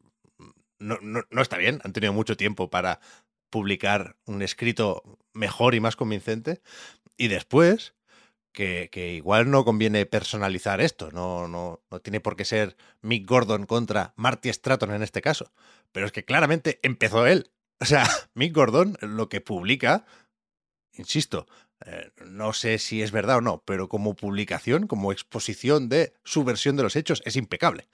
No, 0.78 0.96
no, 1.02 1.42
está 1.42 1.58
bien. 1.58 1.82
Han 1.84 1.92
tenido 1.92 2.14
mucho 2.14 2.38
tiempo 2.38 2.70
para 2.70 3.00
publicar 3.50 4.16
un 4.24 4.40
escrito 4.40 5.18
mejor 5.34 5.74
y 5.74 5.80
más 5.80 5.94
convincente. 5.94 6.62
Y 7.18 7.28
después, 7.28 7.92
que, 8.52 8.88
que, 8.90 9.12
igual 9.12 9.50
no 9.50 9.66
conviene 9.66 10.06
personalizar 10.06 10.80
esto, 10.80 11.10
no, 11.10 11.46
no, 11.46 11.82
no 11.90 12.00
tiene 12.00 12.20
por 12.20 12.34
qué 12.34 12.46
ser 12.46 12.78
Mick 13.02 13.28
Gordon 13.28 13.66
contra 13.66 14.14
Marty 14.16 14.50
Stratton 14.50 14.94
en 14.94 15.02
este 15.02 15.20
caso, 15.20 15.52
pero 15.92 16.06
es 16.06 16.12
que 16.12 16.24
claramente 16.24 16.80
empezó 16.82 17.26
él. 17.26 17.50
O 17.78 17.84
sea, 17.84 18.08
Mick 18.32 18.54
Gordon 18.54 18.96
lo 19.02 19.28
que 19.28 19.42
publica, 19.42 20.06
insisto, 20.94 21.46
eh, 21.84 22.10
no 22.24 22.52
sé 22.52 22.78
si 22.78 23.02
es 23.02 23.12
verdad 23.12 23.38
o 23.38 23.40
no, 23.40 23.62
pero 23.66 23.88
como 23.88 24.14
publicación, 24.14 24.86
como 24.86 25.12
exposición 25.12 25.88
de 25.88 26.14
su 26.24 26.44
versión 26.44 26.76
de 26.76 26.82
los 26.82 26.96
hechos, 26.96 27.22
es 27.24 27.36
impecable. 27.36 27.88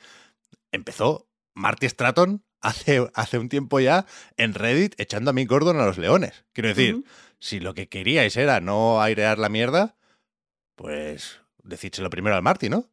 Empezó 0.71 1.29
Marty 1.55 1.89
Stratton 1.89 2.45
hace, 2.61 3.11
hace 3.15 3.39
un 3.39 3.49
tiempo 3.49 3.81
ya 3.81 4.07
en 4.37 4.55
Reddit 4.55 4.99
echando 5.01 5.31
a 5.31 5.35
Mick 5.35 5.49
Gordon 5.49 5.81
a 5.81 5.87
los 5.87 5.99
leones. 5.99 6.45
Quiero 6.53 6.69
decir, 6.69 6.95
uh 6.95 6.99
-huh. 6.99 7.07
si 7.41 7.61
lo 7.61 7.75
que 7.75 7.89
queríais 7.89 8.37
era 8.37 8.61
no 8.61 9.03
airear 9.03 9.39
la 9.39 9.49
mierda, 9.49 9.97
pues 10.77 11.41
decídselo 11.63 12.09
primero 12.11 12.37
al 12.37 12.43
Marty, 12.43 12.69
¿no? 12.69 12.89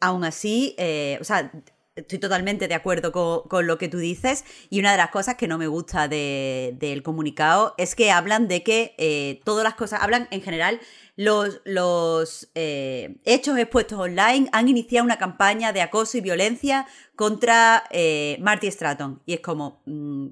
Aún 0.00 0.24
así, 0.24 0.74
eh, 0.78 1.18
o 1.20 1.24
sea, 1.24 1.50
estoy 1.98 2.18
totalmente 2.18 2.68
de 2.68 2.74
acuerdo 2.74 3.12
con, 3.12 3.42
con, 3.48 3.66
lo 3.66 3.78
que 3.78 3.88
tú 3.88 3.98
dices 3.98 4.44
y 4.70 4.80
una 4.80 4.92
de 4.92 4.98
las 4.98 5.10
cosas 5.10 5.36
que 5.36 5.48
no 5.48 5.58
me 5.58 5.66
gusta 5.66 6.08
del 6.08 6.78
de, 6.78 7.02
comunicado 7.02 7.74
es 7.78 7.94
que 7.94 8.10
hablan 8.10 8.48
de 8.48 8.62
que 8.62 8.94
eh, 8.98 9.40
todas 9.44 9.64
las 9.64 9.74
cosas, 9.74 10.02
hablan 10.02 10.28
en 10.30 10.42
general, 10.42 10.80
los, 11.16 11.60
los 11.64 12.48
eh, 12.54 13.16
hechos 13.24 13.58
expuestos 13.58 13.98
online 13.98 14.48
han 14.52 14.68
iniciado 14.68 15.04
una 15.04 15.18
campaña 15.18 15.72
de 15.72 15.82
acoso 15.82 16.18
y 16.18 16.20
violencia 16.20 16.86
contra 17.16 17.84
eh, 17.90 18.38
Marty 18.40 18.70
Stratton 18.70 19.20
y 19.26 19.34
es 19.34 19.40
como... 19.40 19.82
Mmm, 19.86 20.28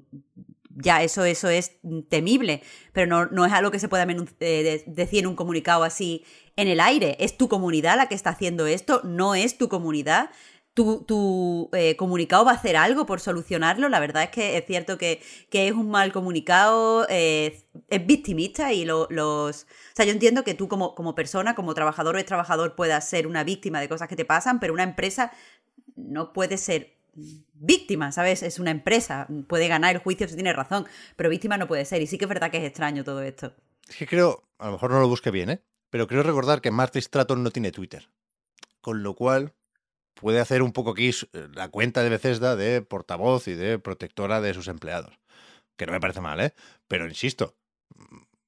ya 0.79 1.01
eso, 1.01 1.25
eso 1.25 1.49
es 1.49 1.71
temible, 2.07 2.61
pero 2.93 3.07
no, 3.07 3.25
no 3.25 3.45
es 3.45 3.51
algo 3.51 3.71
que 3.71 3.79
se 3.79 3.89
pueda 3.89 4.05
decir 4.05 5.19
en 5.21 5.27
un 5.27 5.35
comunicado 5.35 5.83
así 5.83 6.23
en 6.55 6.67
el 6.67 6.79
aire. 6.79 7.17
Es 7.19 7.35
tu 7.35 7.47
comunidad 7.47 7.97
la 7.97 8.07
que 8.07 8.15
está 8.15 8.29
haciendo 8.29 8.67
esto, 8.67 9.01
no 9.03 9.33
es 9.33 9.57
tu 9.57 9.69
comunidad 9.69 10.29
tu, 10.77 11.03
tu 11.07 11.71
eh, 11.73 11.95
comunicado 11.95 12.45
va 12.45 12.51
a 12.51 12.53
hacer 12.53 12.77
algo 12.77 13.07
por 13.07 13.19
solucionarlo. 13.19 13.89
La 13.89 13.99
verdad 13.99 14.21
es 14.21 14.29
que 14.29 14.57
es 14.57 14.65
cierto 14.67 14.99
que, 14.99 15.23
que 15.49 15.67
es 15.67 15.73
un 15.73 15.89
mal 15.89 16.11
comunicado, 16.11 17.07
es 17.09 17.65
victimista 18.05 18.71
y 18.73 18.85
lo, 18.85 19.07
los... 19.09 19.63
O 19.63 19.95
sea, 19.95 20.05
yo 20.05 20.11
entiendo 20.11 20.43
que 20.43 20.53
tú 20.53 20.67
como, 20.67 20.93
como 20.93 21.15
persona, 21.15 21.55
como 21.55 21.73
trabajador 21.73 22.15
o 22.15 22.19
ex 22.19 22.27
trabajador 22.27 22.75
puedas 22.75 23.09
ser 23.09 23.25
una 23.25 23.43
víctima 23.43 23.81
de 23.81 23.89
cosas 23.89 24.07
que 24.07 24.15
te 24.15 24.23
pasan, 24.23 24.59
pero 24.59 24.71
una 24.71 24.83
empresa 24.83 25.31
no 25.95 26.31
puede 26.31 26.59
ser 26.59 26.93
víctima, 27.55 28.11
¿sabes? 28.11 28.43
Es 28.43 28.59
una 28.59 28.69
empresa, 28.69 29.25
puede 29.47 29.67
ganar 29.67 29.95
el 29.95 30.01
juicio 30.01 30.27
si 30.27 30.35
tiene 30.35 30.53
razón, 30.53 30.85
pero 31.15 31.31
víctima 31.31 31.57
no 31.57 31.67
puede 31.67 31.85
ser. 31.85 32.03
Y 32.03 32.07
sí 32.07 32.19
que 32.19 32.25
es 32.25 32.29
verdad 32.29 32.51
que 32.51 32.57
es 32.57 32.65
extraño 32.65 33.03
todo 33.03 33.23
esto. 33.23 33.55
Es 33.89 33.95
que 33.95 34.05
creo, 34.05 34.43
a 34.59 34.67
lo 34.67 34.73
mejor 34.73 34.91
no 34.91 34.99
lo 34.99 35.07
busque 35.07 35.31
bien, 35.31 35.49
¿eh? 35.49 35.63
Pero 35.89 36.05
creo 36.05 36.21
recordar 36.21 36.61
que 36.61 36.69
Marty 36.69 37.01
Stratton 37.01 37.41
no 37.41 37.49
tiene 37.49 37.71
Twitter. 37.71 38.11
Con 38.79 39.01
lo 39.01 39.15
cual, 39.15 39.55
puede 40.19 40.39
hacer 40.39 40.61
un 40.61 40.73
poco 40.73 40.91
aquí 40.91 41.11
la 41.53 41.69
cuenta 41.69 42.03
de 42.03 42.09
Bethesda 42.09 42.55
de 42.55 42.81
portavoz 42.81 43.47
y 43.47 43.53
de 43.53 43.79
protectora 43.79 44.41
de 44.41 44.53
sus 44.53 44.67
empleados. 44.67 45.19
Que 45.77 45.85
no 45.85 45.91
me 45.91 45.99
parece 45.99 46.21
mal, 46.21 46.39
¿eh? 46.39 46.53
Pero 46.87 47.07
insisto, 47.07 47.55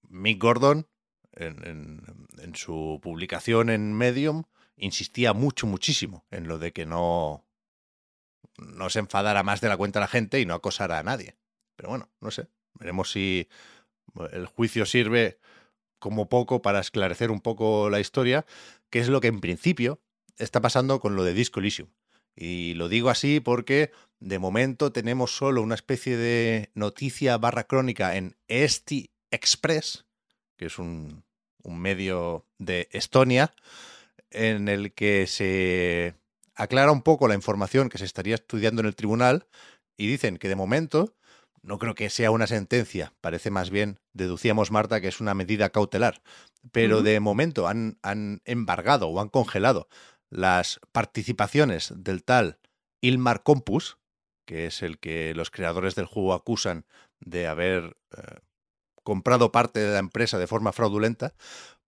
Mick 0.07 0.41
Gordon, 0.41 0.87
en, 1.33 2.03
en, 2.39 2.55
su 2.55 2.99
publicación 3.01 3.69
en 3.69 3.93
Medium, 3.93 4.43
insistía 4.75 5.33
mucho, 5.33 5.67
muchísimo 5.67 6.25
en 6.31 6.47
lo 6.47 6.57
de 6.57 6.73
que 6.73 6.85
no, 6.85 7.45
no 8.57 8.89
se 8.89 8.99
enfadara 8.99 9.43
más 9.43 9.61
de 9.61 9.69
la 9.69 9.77
cuenta 9.77 9.99
la 9.99 10.07
gente 10.07 10.39
y 10.39 10.45
no 10.45 10.55
acosara 10.55 10.97
a 10.97 11.03
nadie. 11.03 11.37
Pero 11.75 11.89
bueno, 11.89 12.09
no 12.19 12.31
sé. 12.31 12.47
Veremos 12.73 13.11
si 13.11 13.47
el 14.31 14.47
juicio 14.47 14.85
sirve 14.85 15.39
como 15.99 16.29
poco 16.29 16.61
para 16.61 16.79
esclarecer 16.79 17.29
un 17.29 17.41
poco 17.41 17.89
la 17.89 17.99
historia, 17.99 18.45
que 18.89 18.99
es 18.99 19.09
lo 19.09 19.21
que 19.21 19.27
en 19.27 19.41
principio 19.41 20.01
está 20.39 20.61
pasando 20.61 20.99
con 20.99 21.15
lo 21.15 21.23
de 21.23 21.33
Disco 21.33 21.59
Elysium. 21.59 21.89
Y 22.35 22.73
lo 22.75 22.89
digo 22.89 23.09
así 23.09 23.39
porque 23.39 23.91
de 24.19 24.39
momento 24.39 24.91
tenemos 24.91 25.35
solo 25.35 25.61
una 25.61 25.75
especie 25.75 26.17
de 26.17 26.71
noticia 26.73 27.37
barra 27.37 27.65
crónica 27.65 28.15
en 28.15 28.37
Esti 28.47 29.11
Express, 29.31 30.05
que 30.57 30.67
es 30.67 30.79
un, 30.79 31.23
un 31.63 31.79
medio 31.79 32.45
de 32.57 32.87
Estonia, 32.91 33.53
en 34.31 34.67
el 34.67 34.93
que 34.93 35.27
se 35.27 36.15
aclara 36.55 36.91
un 36.91 37.01
poco 37.01 37.27
la 37.27 37.35
información 37.35 37.89
que 37.89 37.97
se 37.97 38.05
estaría 38.05 38.35
estudiando 38.35 38.81
en 38.81 38.87
el 38.87 38.95
tribunal 38.95 39.47
y 39.97 40.07
dicen 40.07 40.37
que 40.37 40.49
de 40.49 40.55
momento 40.55 41.15
no 41.61 41.77
creo 41.77 41.95
que 41.95 42.09
sea 42.09 42.31
una 42.31 42.47
sentencia, 42.47 43.13
parece 43.21 43.51
más 43.51 43.69
bien, 43.69 43.99
deducíamos 44.13 44.71
Marta, 44.71 45.01
que 45.01 45.09
es 45.09 45.19
una 45.19 45.33
medida 45.33 45.69
cautelar, 45.71 46.21
pero 46.71 46.97
uh 46.97 46.99
-huh. 47.01 47.03
de 47.03 47.19
momento 47.19 47.67
han, 47.67 47.97
han 48.01 48.41
embargado 48.45 49.09
o 49.09 49.19
han 49.19 49.29
congelado 49.29 49.89
las 50.29 50.79
participaciones 50.91 51.93
del 51.95 52.23
tal 52.23 52.59
Ilmar 53.01 53.43
Compus, 53.43 53.97
que 54.45 54.65
es 54.65 54.81
el 54.81 54.99
que 54.99 55.33
los 55.35 55.51
creadores 55.51 55.95
del 55.95 56.05
juego 56.05 56.33
acusan 56.33 56.85
de 57.19 57.47
haber 57.47 57.97
eh, 58.15 58.39
comprado 59.03 59.51
parte 59.51 59.79
de 59.79 59.93
la 59.93 59.99
empresa 59.99 60.37
de 60.37 60.47
forma 60.47 60.73
fraudulenta, 60.73 61.33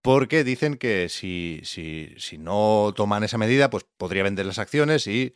porque 0.01 0.43
dicen 0.43 0.75
que 0.75 1.09
si, 1.09 1.61
si, 1.63 2.13
si 2.17 2.37
no 2.37 2.93
toman 2.95 3.23
esa 3.23 3.37
medida, 3.37 3.69
pues 3.69 3.85
podría 3.97 4.23
vender 4.23 4.45
las 4.45 4.59
acciones 4.59 5.07
y 5.07 5.35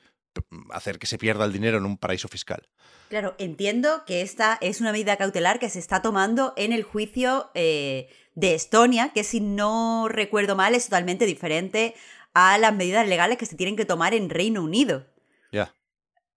hacer 0.72 1.00
que 1.00 1.08
se 1.08 1.18
pierda 1.18 1.46
el 1.46 1.54
dinero 1.54 1.78
en 1.78 1.86
un 1.86 1.98
paraíso 1.98 2.28
fiscal. 2.28 2.68
Claro, 3.10 3.36
entiendo 3.38 4.04
que 4.06 4.22
esta 4.22 4.58
es 4.62 4.82
una 4.82 4.92
medida 4.92 5.18
cautelar 5.18 5.60
que 5.60 5.70
se 5.70 5.80
está 5.80 6.02
tomando 6.02 6.54
en 6.58 6.74
el 6.74 6.84
juicio 6.84 7.52
eh, 7.54 8.10
de 8.34 8.56
Estonia, 8.56 9.12
que 9.14 9.24
si 9.24 9.40
no 9.40 10.08
recuerdo 10.10 10.56
mal 10.56 10.76
es 10.76 10.86
totalmente 10.86 11.26
diferente 11.26 11.96
a 12.36 12.60
las 12.60 12.76
medidas 12.76 13.08
legales 13.08 13.40
que 13.40 13.48
se 13.48 13.56
tienen 13.56 13.76
que 13.76 13.86
tomar 13.86 14.14
en 14.14 14.30
Reino 14.30 14.62
Unido. 14.62 15.08
Ya. 15.52 15.66
Yeah. 15.66 15.76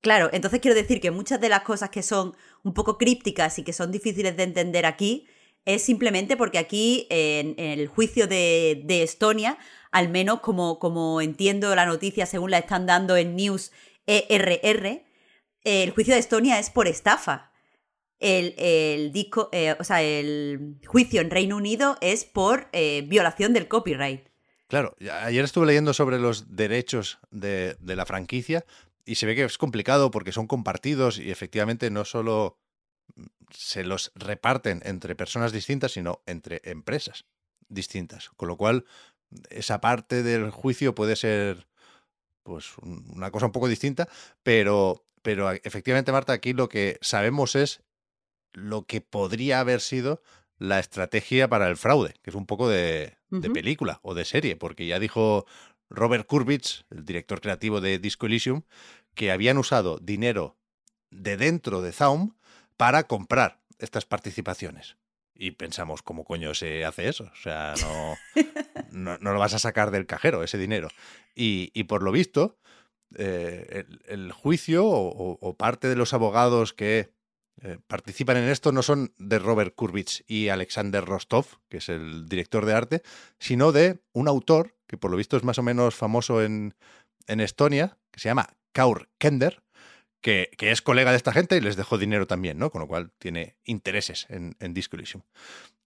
Claro, 0.01 0.31
entonces 0.33 0.61
quiero 0.61 0.77
decir 0.77 1.01
que 1.01 1.11
muchas 1.11 1.41
de 1.41 1.49
las 1.49 1.63
cosas 1.63 1.91
que 1.91 2.03
son 2.03 2.37
un 2.63 2.73
poco 2.73 2.99
crípticas 2.99 3.59
y 3.59 3.65
que 3.65 3.73
son 3.73 3.91
difíciles 3.91 4.37
de 4.37 4.45
entender 4.45 4.87
aquí 4.87 5.27
es 5.65 5.83
simplemente 5.83 6.37
porque 6.37 6.59
aquí 6.59 7.07
en, 7.11 7.55
en 7.59 7.81
el 7.81 7.89
juicio 7.89 8.27
de, 8.29 8.83
de, 8.85 9.03
Estonia, 9.03 9.59
al 9.91 10.09
menos 10.09 10.41
como, 10.41 10.79
como 10.79 11.21
entiendo 11.21 11.75
la 11.75 11.85
noticia 11.85 12.27
según 12.27 12.53
la 12.53 12.59
están 12.59 12.87
dando 12.87 13.17
en 13.17 13.35
News 13.35 13.73
ERR, 14.07 15.03
el 15.65 15.91
juicio 15.91 16.15
de 16.15 16.21
Estonia 16.21 16.59
es 16.59 16.71
por 16.71 16.87
estafa. 16.87 17.53
El, 18.21 18.55
el 18.57 19.13
disco, 19.13 19.49
eh, 19.53 19.77
o 19.79 19.85
sea, 19.85 20.03
el 20.03 20.81
juicio 20.87 21.21
en 21.21 21.31
Reino 21.31 21.57
Unido 21.57 21.99
es 22.01 22.25
por 22.25 22.69
eh, 22.73 23.05
violación 23.07 23.53
del 23.53 23.69
copyright. 23.69 24.28
Claro, 24.69 24.95
ayer 25.23 25.45
estuve 25.45 25.67
leyendo 25.67 25.95
sobre 25.95 26.19
los 26.19 26.55
derechos 26.55 27.19
de, 27.31 27.77
la 27.81 28.05
franquicia 28.05 28.67
y 29.07 29.15
se 29.15 29.25
ve 29.25 29.35
que 29.35 29.45
es 29.45 29.57
complicado 29.57 30.11
porque 30.11 30.31
son 30.31 30.47
compartidos 30.47 31.19
y 31.19 31.31
efectivamente 31.31 31.91
no 31.91 32.05
solo 32.05 32.59
se 33.51 33.83
los 33.83 34.13
reparten 34.15 34.83
entre 34.85 35.17
personas 35.17 35.53
distintas, 35.53 35.93
sino 35.93 36.21
entre 36.27 36.61
empresas 36.65 37.25
distintas. 37.71 38.29
Con 38.37 38.49
lo 38.49 38.59
cual, 38.59 38.85
esa 39.49 39.81
parte 39.81 40.23
del 40.23 40.51
juicio 40.51 40.95
puede 40.95 41.17
ser 41.17 41.67
pues 42.43 42.77
una 42.83 43.31
cosa 43.31 43.47
un 43.47 43.53
poco 43.53 43.69
distinta, 43.69 44.07
pero, 44.43 45.07
pero 45.23 45.51
efectivamente, 45.51 46.13
Marta, 46.13 46.35
aquí 46.35 46.53
lo 46.53 46.69
que 46.69 46.99
sabemos 47.01 47.57
es 47.57 47.83
lo 48.53 48.85
que 48.85 49.01
podría 49.01 49.61
haber 49.61 49.81
sido 49.81 50.23
la 50.59 50.79
estrategia 50.79 51.49
para 51.49 51.69
el 51.69 51.77
fraude, 51.77 52.15
que 52.23 52.31
es 52.31 52.37
un 52.37 52.47
poco 52.47 52.69
de, 52.69 53.17
uh 53.31 53.37
-huh. 53.37 53.41
de 53.41 53.51
película 53.51 54.01
o 54.03 54.15
de 54.15 54.25
serie, 54.25 54.57
porque 54.57 54.87
ya 54.87 54.99
dijo 54.99 55.47
Robert 55.91 56.27
Kurbitz, 56.27 56.85
el 56.91 57.05
director 57.05 57.41
creativo 57.41 57.81
de 57.81 57.99
Disco 57.99 58.27
Elysium, 58.27 58.63
que 59.15 59.31
habían 59.31 59.59
usado 59.59 59.99
dinero 59.99 60.57
de 61.11 61.37
dentro 61.37 61.83
de 61.83 61.93
Zaum 61.93 62.35
para 62.77 63.07
comprar 63.07 63.61
estas 63.79 64.05
participaciones. 64.05 64.97
Y 65.35 65.53
pensamos, 65.53 66.03
¿cómo 66.03 66.25
coño 66.25 66.53
se 66.55 66.85
hace 66.85 67.09
eso? 67.09 67.31
O 67.33 67.37
sea, 67.37 67.75
no, 67.81 68.17
no, 68.91 69.19
no 69.19 69.33
lo 69.33 69.39
vas 69.39 69.55
a 69.55 69.61
sacar 69.61 69.91
del 69.93 70.07
cajero, 70.07 70.43
ese 70.43 70.59
dinero. 70.59 70.89
Y, 71.35 71.71
y 71.75 71.85
por 71.85 72.03
lo 72.03 72.11
visto, 72.11 72.59
eh, 73.17 73.85
el, 73.89 74.03
el, 74.07 74.33
juicio 74.33 74.85
o, 74.85 75.39
o, 75.41 75.57
parte 75.57 75.89
de 75.89 75.97
los 75.97 76.13
abogados 76.13 76.75
que 76.75 77.13
eh, 77.63 77.79
participan 77.87 78.37
en 78.37 78.49
esto 78.49 78.73
no 78.73 78.83
son 78.83 79.13
de 79.19 79.39
Robert 79.39 79.75
Kurbitz 79.75 80.23
y 80.27 80.49
Alexander 80.49 81.05
Rostov, 81.05 81.47
que 81.69 81.79
es 81.79 81.89
el 81.89 82.29
director 82.29 82.67
de 82.67 82.75
arte, 82.75 83.03
sino 83.39 83.73
de 83.73 84.01
un 84.13 84.29
autor 84.29 84.77
que 84.87 84.97
por 84.97 85.11
lo 85.11 85.17
visto 85.17 85.37
es 85.37 85.45
más 85.45 85.59
o 85.59 85.63
menos 85.63 85.95
famoso 85.95 86.43
en, 86.43 86.75
en 87.27 87.41
Estonia, 87.41 87.99
que 88.11 88.21
se 88.21 88.29
llama 88.29 88.49
Kaur 88.73 89.09
Kender, 89.19 89.63
que, 90.21 90.51
que, 90.57 90.73
es 90.73 90.83
colega 90.83 91.11
de 91.11 91.17
esta 91.17 91.33
gente 91.33 91.57
y 91.57 91.61
les 91.61 91.77
dejó 91.77 91.99
dinero 91.99 92.27
también, 92.27 92.59
¿no? 92.59 92.71
Con 92.71 92.81
lo 92.81 92.89
cual 92.89 93.13
tiene 93.19 93.57
intereses 93.65 94.27
en, 94.29 94.57
en. 94.59 94.75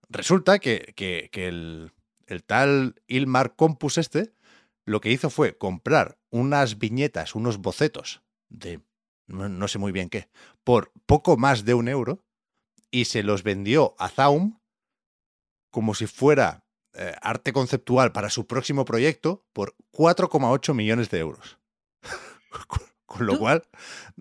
Resulta 0.09 0.59
que, 0.59 0.93
que, 0.97 1.29
que 1.33 1.49
el, 1.49 1.93
el, 2.27 2.45
tal 2.45 2.95
Ilmar 3.09 3.57
Compus 3.57 3.99
este 3.99 4.33
lo 4.85 5.01
que 5.01 5.11
hizo 5.11 5.31
fue 5.31 5.57
comprar 5.57 6.19
unas 6.31 6.79
viñetas, 6.79 7.35
unos 7.35 7.59
bocetos 7.59 8.23
de 8.49 8.81
no, 9.33 9.49
no, 9.49 9.69
sé 9.69 9.79
muy 9.79 9.93
bien 9.93 10.09
qué, 10.09 10.29
por 10.65 10.93
poco 11.07 11.37
más 11.37 11.65
de 11.65 11.75
un 11.75 11.89
euro 11.89 12.25
y 12.91 13.07
se 13.07 13.23
los 13.23 13.43
vendió 13.43 13.95
a 13.99 14.09
Zaum 14.09 14.61
como 15.71 15.95
si 15.95 16.07
fuera 16.07 16.65
eh, 16.95 17.15
arte 17.23 17.55
conceptual 17.55 18.13
para 18.13 18.29
su 18.29 18.47
próximo 18.47 18.85
proyecto 18.85 19.47
por 19.55 19.75
4,8 19.93 20.75
millones 20.75 21.09
de 21.11 21.19
euros. 21.21 21.59
Con 23.07 23.27
lo 23.27 23.39
cual, 23.39 23.67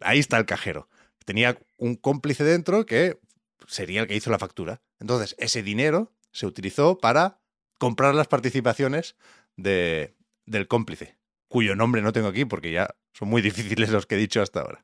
ahí 0.01 0.19
está 0.19 0.37
el 0.37 0.45
cajero. 0.45 0.87
Tenía 1.25 1.59
un 1.77 1.95
cómplice 1.95 2.45
dentro 2.45 2.85
que 2.85 3.19
sería 3.67 4.01
el 4.01 4.07
que 4.07 4.15
hizo 4.15 4.31
la 4.31 4.39
factura. 4.39 4.81
Entonces, 4.99 5.35
ese 5.37 5.63
dinero 5.63 6.13
se 6.31 6.45
utilizó 6.45 6.97
para 6.97 7.41
comprar 7.77 8.15
las 8.15 8.27
participaciones 8.27 9.17
de, 9.57 10.15
del 10.45 10.67
cómplice, 10.67 11.17
cuyo 11.51 11.75
nombre 11.75 12.01
no 12.01 12.13
tengo 12.13 12.29
aquí 12.29 12.45
porque 12.45 12.71
ya 12.71 12.95
son 13.13 13.27
muy 13.27 13.41
difíciles 13.49 13.89
los 13.89 14.07
que 14.07 14.15
he 14.15 14.17
dicho 14.17 14.41
hasta 14.41 14.61
ahora. 14.61 14.83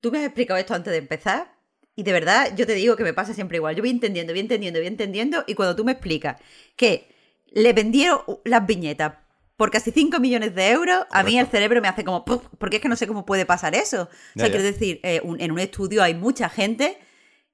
Tú 0.00 0.10
me 0.10 0.18
has 0.18 0.24
explicado 0.24 0.58
esto 0.58 0.74
antes 0.74 0.92
de 0.92 0.98
empezar 0.98 1.52
y 1.96 2.02
de 2.02 2.12
verdad 2.12 2.54
yo 2.56 2.66
te 2.66 2.74
digo 2.74 2.96
que 2.96 3.04
me 3.04 3.12
pasa 3.12 3.34
siempre 3.34 3.58
igual. 3.58 3.74
Yo 3.74 3.82
voy 3.82 3.90
entendiendo, 3.90 4.32
voy 4.32 4.40
entendiendo, 4.40 4.80
voy 4.80 4.86
entendiendo 4.86 5.44
y 5.46 5.54
cuando 5.54 5.76
tú 5.76 5.84
me 5.84 5.92
explicas 5.92 6.40
que 6.76 7.08
le 7.52 7.72
vendieron 7.72 8.20
las 8.44 8.66
viñetas 8.66 9.14
por 9.56 9.70
casi 9.70 9.92
5 9.92 10.18
millones 10.18 10.54
de 10.54 10.70
euros, 10.70 11.06
a 11.10 11.22
mí 11.22 11.38
el 11.38 11.46
cerebro 11.46 11.80
me 11.80 11.86
hace 11.86 12.02
como, 12.04 12.24
porque 12.24 12.76
es 12.76 12.82
que 12.82 12.88
no 12.88 12.96
sé 12.96 13.06
cómo 13.06 13.24
puede 13.24 13.46
pasar 13.46 13.76
eso. 13.76 14.08
O 14.34 14.38
sea, 14.38 14.48
quiero 14.48 14.64
decir, 14.64 15.00
eh, 15.04 15.20
en 15.38 15.52
un 15.52 15.58
estudio 15.60 16.02
hay 16.02 16.14
mucha 16.14 16.48
gente 16.48 16.98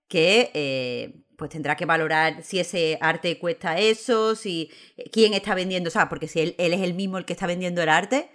que 0.08 0.50
eh, 0.54 1.22
pues 1.40 1.50
tendrá 1.50 1.75
que 1.75 1.87
valorar 1.87 2.42
si 2.42 2.61
ese 2.61 2.99
arte 3.00 3.38
cuesta 3.38 3.78
eso, 3.78 4.37
si 4.37 4.70
eh, 4.99 5.09
quién 5.11 5.32
está 5.32 5.54
vendiendo, 5.54 5.88
o 5.88 5.90
sea, 5.90 6.11
porque 6.11 6.28
si 6.28 6.40
él, 6.40 6.54
es 6.59 6.82
el 6.82 6.92
mismo 6.92 7.16
el 7.16 7.25
que 7.25 7.32
está 7.32 7.47
vendiendo 7.47 7.82
el 7.82 7.88
arte, 7.88 8.30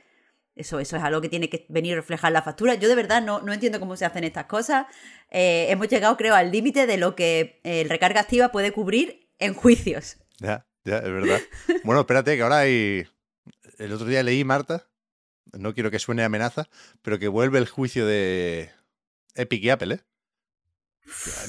eso, 0.56 0.80
eso 0.80 0.98
es 0.98 1.04
algo 1.04 1.22
que 1.22 1.30
tiene 1.30 1.48
que 1.48 1.68
venir 1.70 1.94
a 1.94 1.98
reflejar 1.98 2.32
la 2.32 2.42
factura. 2.42 2.74
Yo 2.74 2.90
de 2.90 2.96
verdad 2.96 3.22
no, 3.22 3.42
no 3.42 3.54
entiendo 3.54 3.80
cómo 3.80 3.96
se 3.96 4.06
hacen 4.06 4.24
estas 4.24 4.46
cosas. 4.46 4.88
hemos 5.30 5.88
llegado, 5.88 6.18
creo, 6.18 6.34
al 6.34 6.52
límite 6.52 6.88
de 6.88 6.98
lo 6.98 7.16
que 7.16 7.60
el 7.64 7.90
recarga 7.90 8.22
activa 8.22 8.50
puede 8.50 8.72
cubrir 8.72 9.30
en 9.38 9.54
juicios. 9.54 10.18
Ya, 10.40 10.66
ya, 10.84 10.98
es 10.98 11.04
verdad. 11.12 11.42
bueno, 11.84 12.02
espérate, 12.02 12.36
que 12.36 12.42
ahora 12.42 12.60
hay 12.60 13.06
el 13.78 13.92
otro 13.92 14.08
día 14.08 14.24
leí, 14.24 14.44
Marta, 14.44 14.88
no 15.54 15.76
quiero 15.76 15.92
que 15.92 16.00
suene 16.00 16.24
amenaza, 16.24 16.70
pero 17.02 17.20
que 17.20 17.28
vuelve 17.28 17.60
el 17.60 17.68
juicio 17.68 18.08
de 18.08 18.72
Epic 19.36 19.64
y 19.64 19.70
Apple, 19.70 19.96
¿eh? 19.96 20.00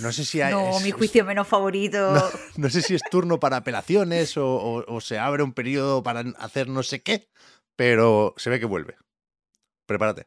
No 0.01 0.13
sé 0.13 0.25
si 0.25 0.41
hay, 0.41 0.53
No, 0.53 0.79
mi 0.81 0.91
juicio 0.91 1.25
menos 1.25 1.49
favorito. 1.49 2.15
No, 2.57 2.71
sé 2.71 2.83
si 2.83 2.95
es 2.95 3.03
turno 3.11 3.41
para 3.41 3.59
apelaciones 3.59 4.35
o, 4.37 4.99
se 5.01 5.19
abre 5.19 5.43
un 5.43 5.53
periodo 5.53 6.03
para 6.03 6.25
hacer 6.39 6.69
no 6.69 6.83
sé 6.83 7.03
qué, 7.03 7.29
pero 7.75 8.35
se 8.37 8.51
ve 8.51 8.61
que 8.61 8.67
vuelve. 8.67 8.97
Prepárate. 9.87 10.27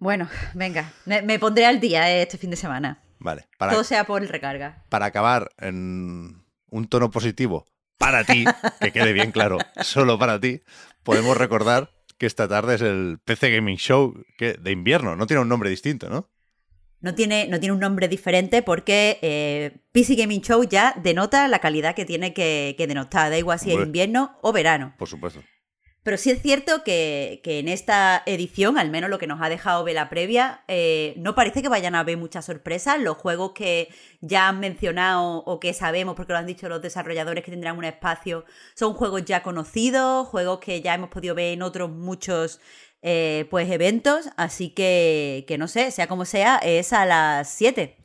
Bueno, 0.00 0.28
venga, 0.54 0.92
me, 1.06 1.38
pondré 1.40 1.66
al 1.66 1.80
día 1.80 2.08
eh, 2.08 2.22
este 2.22 2.38
fin 2.38 2.50
de 2.50 2.56
semana. 2.56 3.02
Vale. 3.18 3.48
Para, 3.58 3.72
Todo 3.72 3.82
sea 3.82 4.04
por 4.04 4.22
el 4.22 4.28
recarga. 4.28 4.84
Para 4.88 5.06
acabar 5.06 5.50
en 5.58 6.44
un 6.70 6.88
tono 6.88 7.10
positivo, 7.10 7.66
para 7.98 8.22
ti, 8.22 8.44
que 8.80 8.92
quede 8.92 9.12
bien 9.12 9.32
claro, 9.32 9.58
solo 9.82 10.16
para 10.16 10.38
ti, 10.38 10.62
podemos 11.02 11.36
recordar 11.36 11.90
que 12.16 12.26
esta 12.26 12.46
tarde 12.46 12.76
es 12.76 12.82
el 12.82 13.18
PC 13.24 13.50
Gaming 13.50 13.76
Show 13.76 14.22
de 14.38 14.70
invierno. 14.70 15.16
No 15.16 15.26
tiene 15.26 15.42
un 15.42 15.48
nombre 15.48 15.68
distinto, 15.68 16.08
¿no? 16.08 16.30
No 17.00 17.14
tiene, 17.14 17.46
no 17.46 17.60
tiene 17.60 17.72
un 17.74 17.80
nombre 17.80 18.08
diferente 18.08 18.62
porque 18.62 19.18
eh, 19.22 19.78
PC 19.92 20.16
Gaming 20.16 20.40
Show 20.40 20.64
ya 20.64 20.94
denota 21.02 21.46
la 21.46 21.60
calidad 21.60 21.94
que 21.94 22.04
tiene 22.04 22.34
que, 22.34 22.74
que 22.76 22.86
denotar, 22.86 23.30
da 23.30 23.38
igual 23.38 23.58
si 23.60 23.70
es 23.70 23.78
invierno 23.78 24.36
o 24.42 24.52
verano. 24.52 24.94
Por 24.98 25.08
supuesto. 25.08 25.40
Pero 26.08 26.16
sí 26.16 26.30
es 26.30 26.40
cierto 26.40 26.84
que, 26.84 27.42
en 27.44 27.68
esta 27.68 28.22
edición, 28.24 28.78
al 28.78 28.88
menos 28.88 29.10
lo 29.10 29.18
que 29.18 29.26
nos 29.26 29.42
ha 29.42 29.50
dejado 29.50 29.84
ver 29.84 29.96
la 29.96 30.08
previa, 30.08 30.64
eh, 30.66 31.12
no 31.18 31.34
parece 31.34 31.60
que 31.60 31.68
vayan 31.68 31.94
a 31.94 32.00
haber 32.00 32.16
muchas 32.16 32.46
sorpresas. 32.46 32.98
Los 32.98 33.18
juegos 33.18 33.52
que 33.52 33.90
ya 34.22 34.48
han 34.48 34.58
mencionado 34.58 35.42
o 35.44 35.60
que 35.60 35.74
sabemos, 35.74 36.16
porque 36.16 36.32
lo 36.32 36.38
han 36.38 36.46
dicho 36.46 36.66
los 36.66 36.80
desarrolladores 36.80 37.44
que 37.44 37.50
tendrán 37.50 37.76
un 37.76 37.84
espacio, 37.84 38.46
son 38.74 38.94
juegos 38.94 39.26
ya 39.26 39.42
conocidos, 39.42 40.28
juegos 40.28 40.60
que 40.60 40.80
ya 40.80 40.94
hemos 40.94 41.10
podido 41.10 41.34
ver 41.34 41.52
en 41.52 41.60
otros 41.60 41.90
muchos 41.90 42.58
eh, 43.02 43.46
pues 43.50 43.70
eventos. 43.70 44.30
Así 44.36 44.70
que, 44.70 45.44
que 45.48 45.58
no 45.58 45.68
sé, 45.68 45.90
sea 45.90 46.06
como 46.06 46.24
sea, 46.24 46.58
es 46.58 46.92
a 46.92 47.04
las 47.04 47.50
7. 47.50 47.96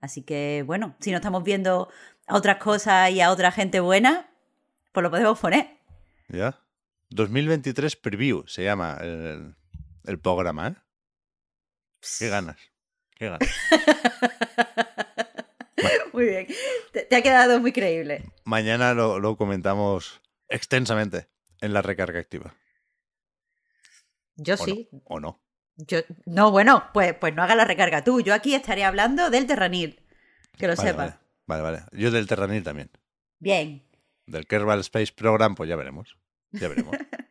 Así 0.00 0.22
que 0.22 0.62
bueno, 0.66 0.96
si 1.00 1.10
no 1.10 1.16
estamos 1.16 1.44
viendo 1.44 1.88
a 2.26 2.36
otras 2.36 2.58
cosas 2.58 3.10
y 3.10 3.20
a 3.20 3.30
otra 3.30 3.52
gente 3.52 3.80
buena, 3.80 4.30
pues 4.92 5.02
lo 5.02 5.10
podemos 5.10 5.38
poner. 5.38 5.78
Ya. 6.28 6.60
2023 7.10 7.96
Preview 7.96 8.44
se 8.46 8.64
llama 8.64 8.98
el, 9.00 10.18
programa, 10.20 10.68
¿eh? 10.68 10.74
Qué 12.18 12.28
ganas, 12.28 12.56
qué 13.14 13.26
ganas. 13.26 13.48
muy 16.12 16.26
bien, 16.26 16.46
te, 16.92 17.16
ha 17.16 17.22
quedado 17.22 17.60
muy 17.60 17.72
creíble. 17.72 18.24
Mañana 18.44 18.94
lo, 18.94 19.36
comentamos 19.36 20.20
extensamente 20.48 21.28
en 21.60 21.72
la 21.72 21.82
recarga 21.82 22.20
activa. 22.20 22.54
Yo 24.36 24.56
sí. 24.56 24.88
¿O 25.04 25.20
no? 25.20 25.40
Yo, 25.76 26.00
no, 26.24 26.50
bueno, 26.50 26.84
pues, 26.94 27.14
pues 27.14 27.34
no 27.34 27.42
haga 27.42 27.54
la 27.54 27.64
recarga 27.64 28.02
tú. 28.02 28.20
Yo 28.20 28.32
aquí 28.34 28.54
estaría 28.54 28.88
hablando 28.88 29.30
del 29.30 29.46
Terranil. 29.46 30.00
Que 30.56 30.66
lo 30.66 30.76
sepa. 30.76 31.20
Vale. 31.46 31.62
vale, 31.62 31.82
Yo 31.92 32.10
del 32.10 32.26
Terranil 32.26 32.62
también. 32.62 32.90
Bien. 33.38 33.82
Del 34.26 34.46
Kerbal 34.46 34.80
Space 34.80 35.12
Program, 35.14 35.54
pues 35.54 35.68
ya 35.68 35.76
veremos. 35.76 36.16
Ya 36.52 36.68
veremos. 36.68 36.96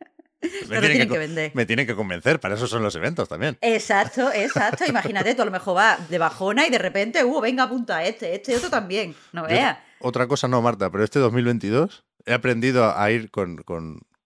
Me, 0.68 0.80
tienen 0.80 1.08
que, 1.08 1.18
vender. 1.18 1.50
me 1.54 1.66
tienen 1.66 1.86
que 1.86 1.94
convencer, 1.94 2.40
para 2.40 2.54
eso 2.54 2.66
son 2.66 2.82
los 2.82 2.94
eventos 2.94 3.28
también. 3.28 3.58
Exacto, 3.60 4.30
exacto. 4.32 4.84
Imagínate, 4.88 5.34
tú 5.34 5.42
a 5.42 5.44
lo 5.44 5.50
mejor 5.50 5.76
va 5.76 5.98
de 6.08 6.18
bajona 6.18 6.66
y 6.66 6.70
de 6.70 6.78
repente, 6.78 7.24
uh, 7.24 7.40
venga, 7.40 7.64
apunta 7.64 7.98
a 7.98 8.04
este, 8.04 8.34
este 8.34 8.52
y 8.52 8.54
otro 8.56 8.70
también. 8.70 9.14
No 9.32 9.44
veas. 9.44 9.78
Otra 10.00 10.26
cosa 10.26 10.46
no, 10.46 10.60
Marta, 10.62 10.90
pero 10.90 11.04
este 11.04 11.18
2022 11.18 12.04
he 12.26 12.34
aprendido 12.34 12.96
a 12.96 13.10
ir 13.10 13.30
con, 13.30 13.56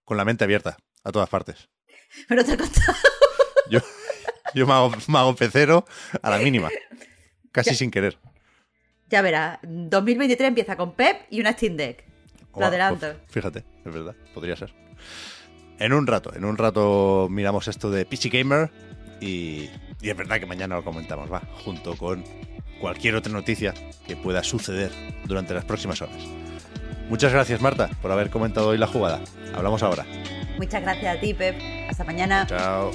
la 0.09 0.25
mente 0.25 0.45
abierta 0.45 0.79
a 1.05 1.13
todas 1.13 1.29
partes. 1.29 1.69
Pero 2.29 2.45
te 2.45 2.53
he 2.53 2.57
contado. 2.57 2.97
Yo, 3.71 3.81
yo 4.55 4.67
me, 4.67 4.73
hago, 4.73 5.37
pecero 5.37 5.85
a 6.23 6.31
la 6.31 6.39
mínima, 6.39 6.69
casi 7.53 7.75
sin 7.75 7.91
querer. 7.91 8.19
Ya 9.09 9.23
verás, 9.23 9.59
2023 9.63 10.49
empieza 10.49 10.77
con 10.77 10.95
Pep 10.95 11.23
y 11.31 11.41
una 11.41 11.53
Steam 11.53 11.77
Deck. 11.77 12.05
Lo 12.57 12.67
adelanto. 12.67 13.07
Pues, 13.07 13.33
fíjate, 13.33 13.65
es 13.85 13.93
verdad, 13.93 14.15
podría 14.35 14.57
ser. 14.57 14.73
En 15.79 15.93
un 15.93 16.07
rato, 16.07 16.35
en 16.35 16.45
un 16.45 16.57
rato 16.57 17.29
miramos 17.31 17.69
esto 17.69 17.91
de 17.91 18.05
PC 18.05 18.29
Gamer 18.29 18.71
y, 19.21 19.71
y 20.01 20.11
es 20.11 20.17
verdad 20.17 20.39
que 20.39 20.47
mañana 20.47 20.77
lo 20.77 20.85
comentamos, 20.85 21.33
va, 21.33 21.43
junto 21.65 21.97
con 21.97 22.25
cualquier 22.81 23.15
otra 23.15 23.33
noticia 23.33 23.75
que 24.07 24.17
pueda 24.17 24.43
suceder 24.43 24.91
durante 25.25 25.55
las 25.55 25.65
próximas 25.65 26.03
horas. 26.03 26.23
Muchas 27.09 27.33
gracias, 27.33 27.61
Marta, 27.61 27.91
por 28.01 28.13
haber 28.13 28.31
comentado 28.31 28.69
hoy 28.69 28.79
la 28.79 28.87
jugada. 28.87 29.21
Hablamos 29.55 29.83
ahora. 29.83 30.07
Muchas 30.61 30.83
gracias 30.83 31.17
a 31.17 31.19
ti, 31.19 31.33
Pep. 31.33 31.55
Hasta 31.89 32.05
mañana. 32.05 32.47
Chao. 32.47 32.93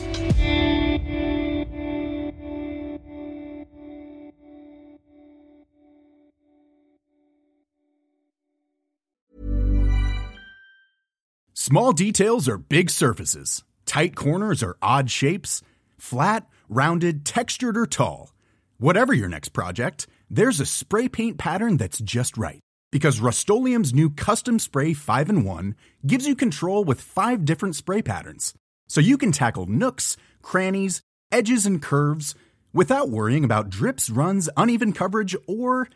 Small 11.55 11.91
details 11.93 12.47
are 12.47 12.59
big 12.59 12.91
surfaces. 12.91 13.63
Tight 13.87 14.15
corners 14.15 14.61
are 14.61 14.77
odd 14.83 15.09
shapes. 15.09 15.63
Flat, 15.97 16.45
rounded, 16.69 17.25
textured, 17.25 17.75
or 17.75 17.87
tall. 17.87 18.35
Whatever 18.77 19.11
your 19.13 19.29
next 19.29 19.49
project, 19.49 20.05
there's 20.29 20.59
a 20.59 20.67
spray 20.67 21.09
paint 21.09 21.39
pattern 21.39 21.77
that's 21.77 21.97
just 21.97 22.37
right. 22.37 22.64
Because 22.95 23.19
Rust 23.19 23.49
new 23.49 24.09
Custom 24.09 24.57
Spray 24.57 24.93
5 24.93 25.29
in 25.29 25.43
1 25.43 25.75
gives 26.07 26.25
you 26.25 26.33
control 26.33 26.85
with 26.85 27.01
five 27.01 27.43
different 27.43 27.75
spray 27.75 28.01
patterns. 28.01 28.53
So 28.87 29.01
you 29.01 29.17
can 29.17 29.33
tackle 29.33 29.65
nooks, 29.65 30.15
crannies, 30.41 31.01
edges, 31.29 31.65
and 31.65 31.81
curves 31.81 32.35
without 32.71 33.09
worrying 33.09 33.43
about 33.43 33.69
drips, 33.69 34.09
runs, 34.09 34.49
uneven 34.55 34.93
coverage, 34.93 35.35
or 35.45 35.89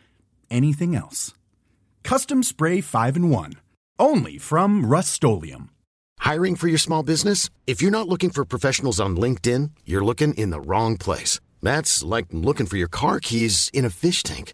anything 0.51 0.93
else. 0.93 1.33
Custom 2.03 2.43
Spray 2.43 2.81
5 2.81 3.15
in 3.15 3.29
1 3.29 3.53
only 3.97 4.37
from 4.37 4.83
Rustolium. 4.83 5.69
Hiring 6.19 6.57
for 6.57 6.67
your 6.67 6.77
small 6.77 7.03
business? 7.03 7.49
If 7.65 7.81
you're 7.81 7.91
not 7.91 8.09
looking 8.09 8.29
for 8.29 8.43
professionals 8.43 8.99
on 8.99 9.15
LinkedIn, 9.15 9.71
you're 9.85 10.03
looking 10.03 10.33
in 10.33 10.49
the 10.49 10.59
wrong 10.59 10.97
place. 10.97 11.39
That's 11.61 12.03
like 12.03 12.25
looking 12.31 12.65
for 12.65 12.75
your 12.75 12.89
car 12.89 13.21
keys 13.21 13.71
in 13.73 13.85
a 13.85 13.89
fish 13.89 14.21
tank. 14.21 14.53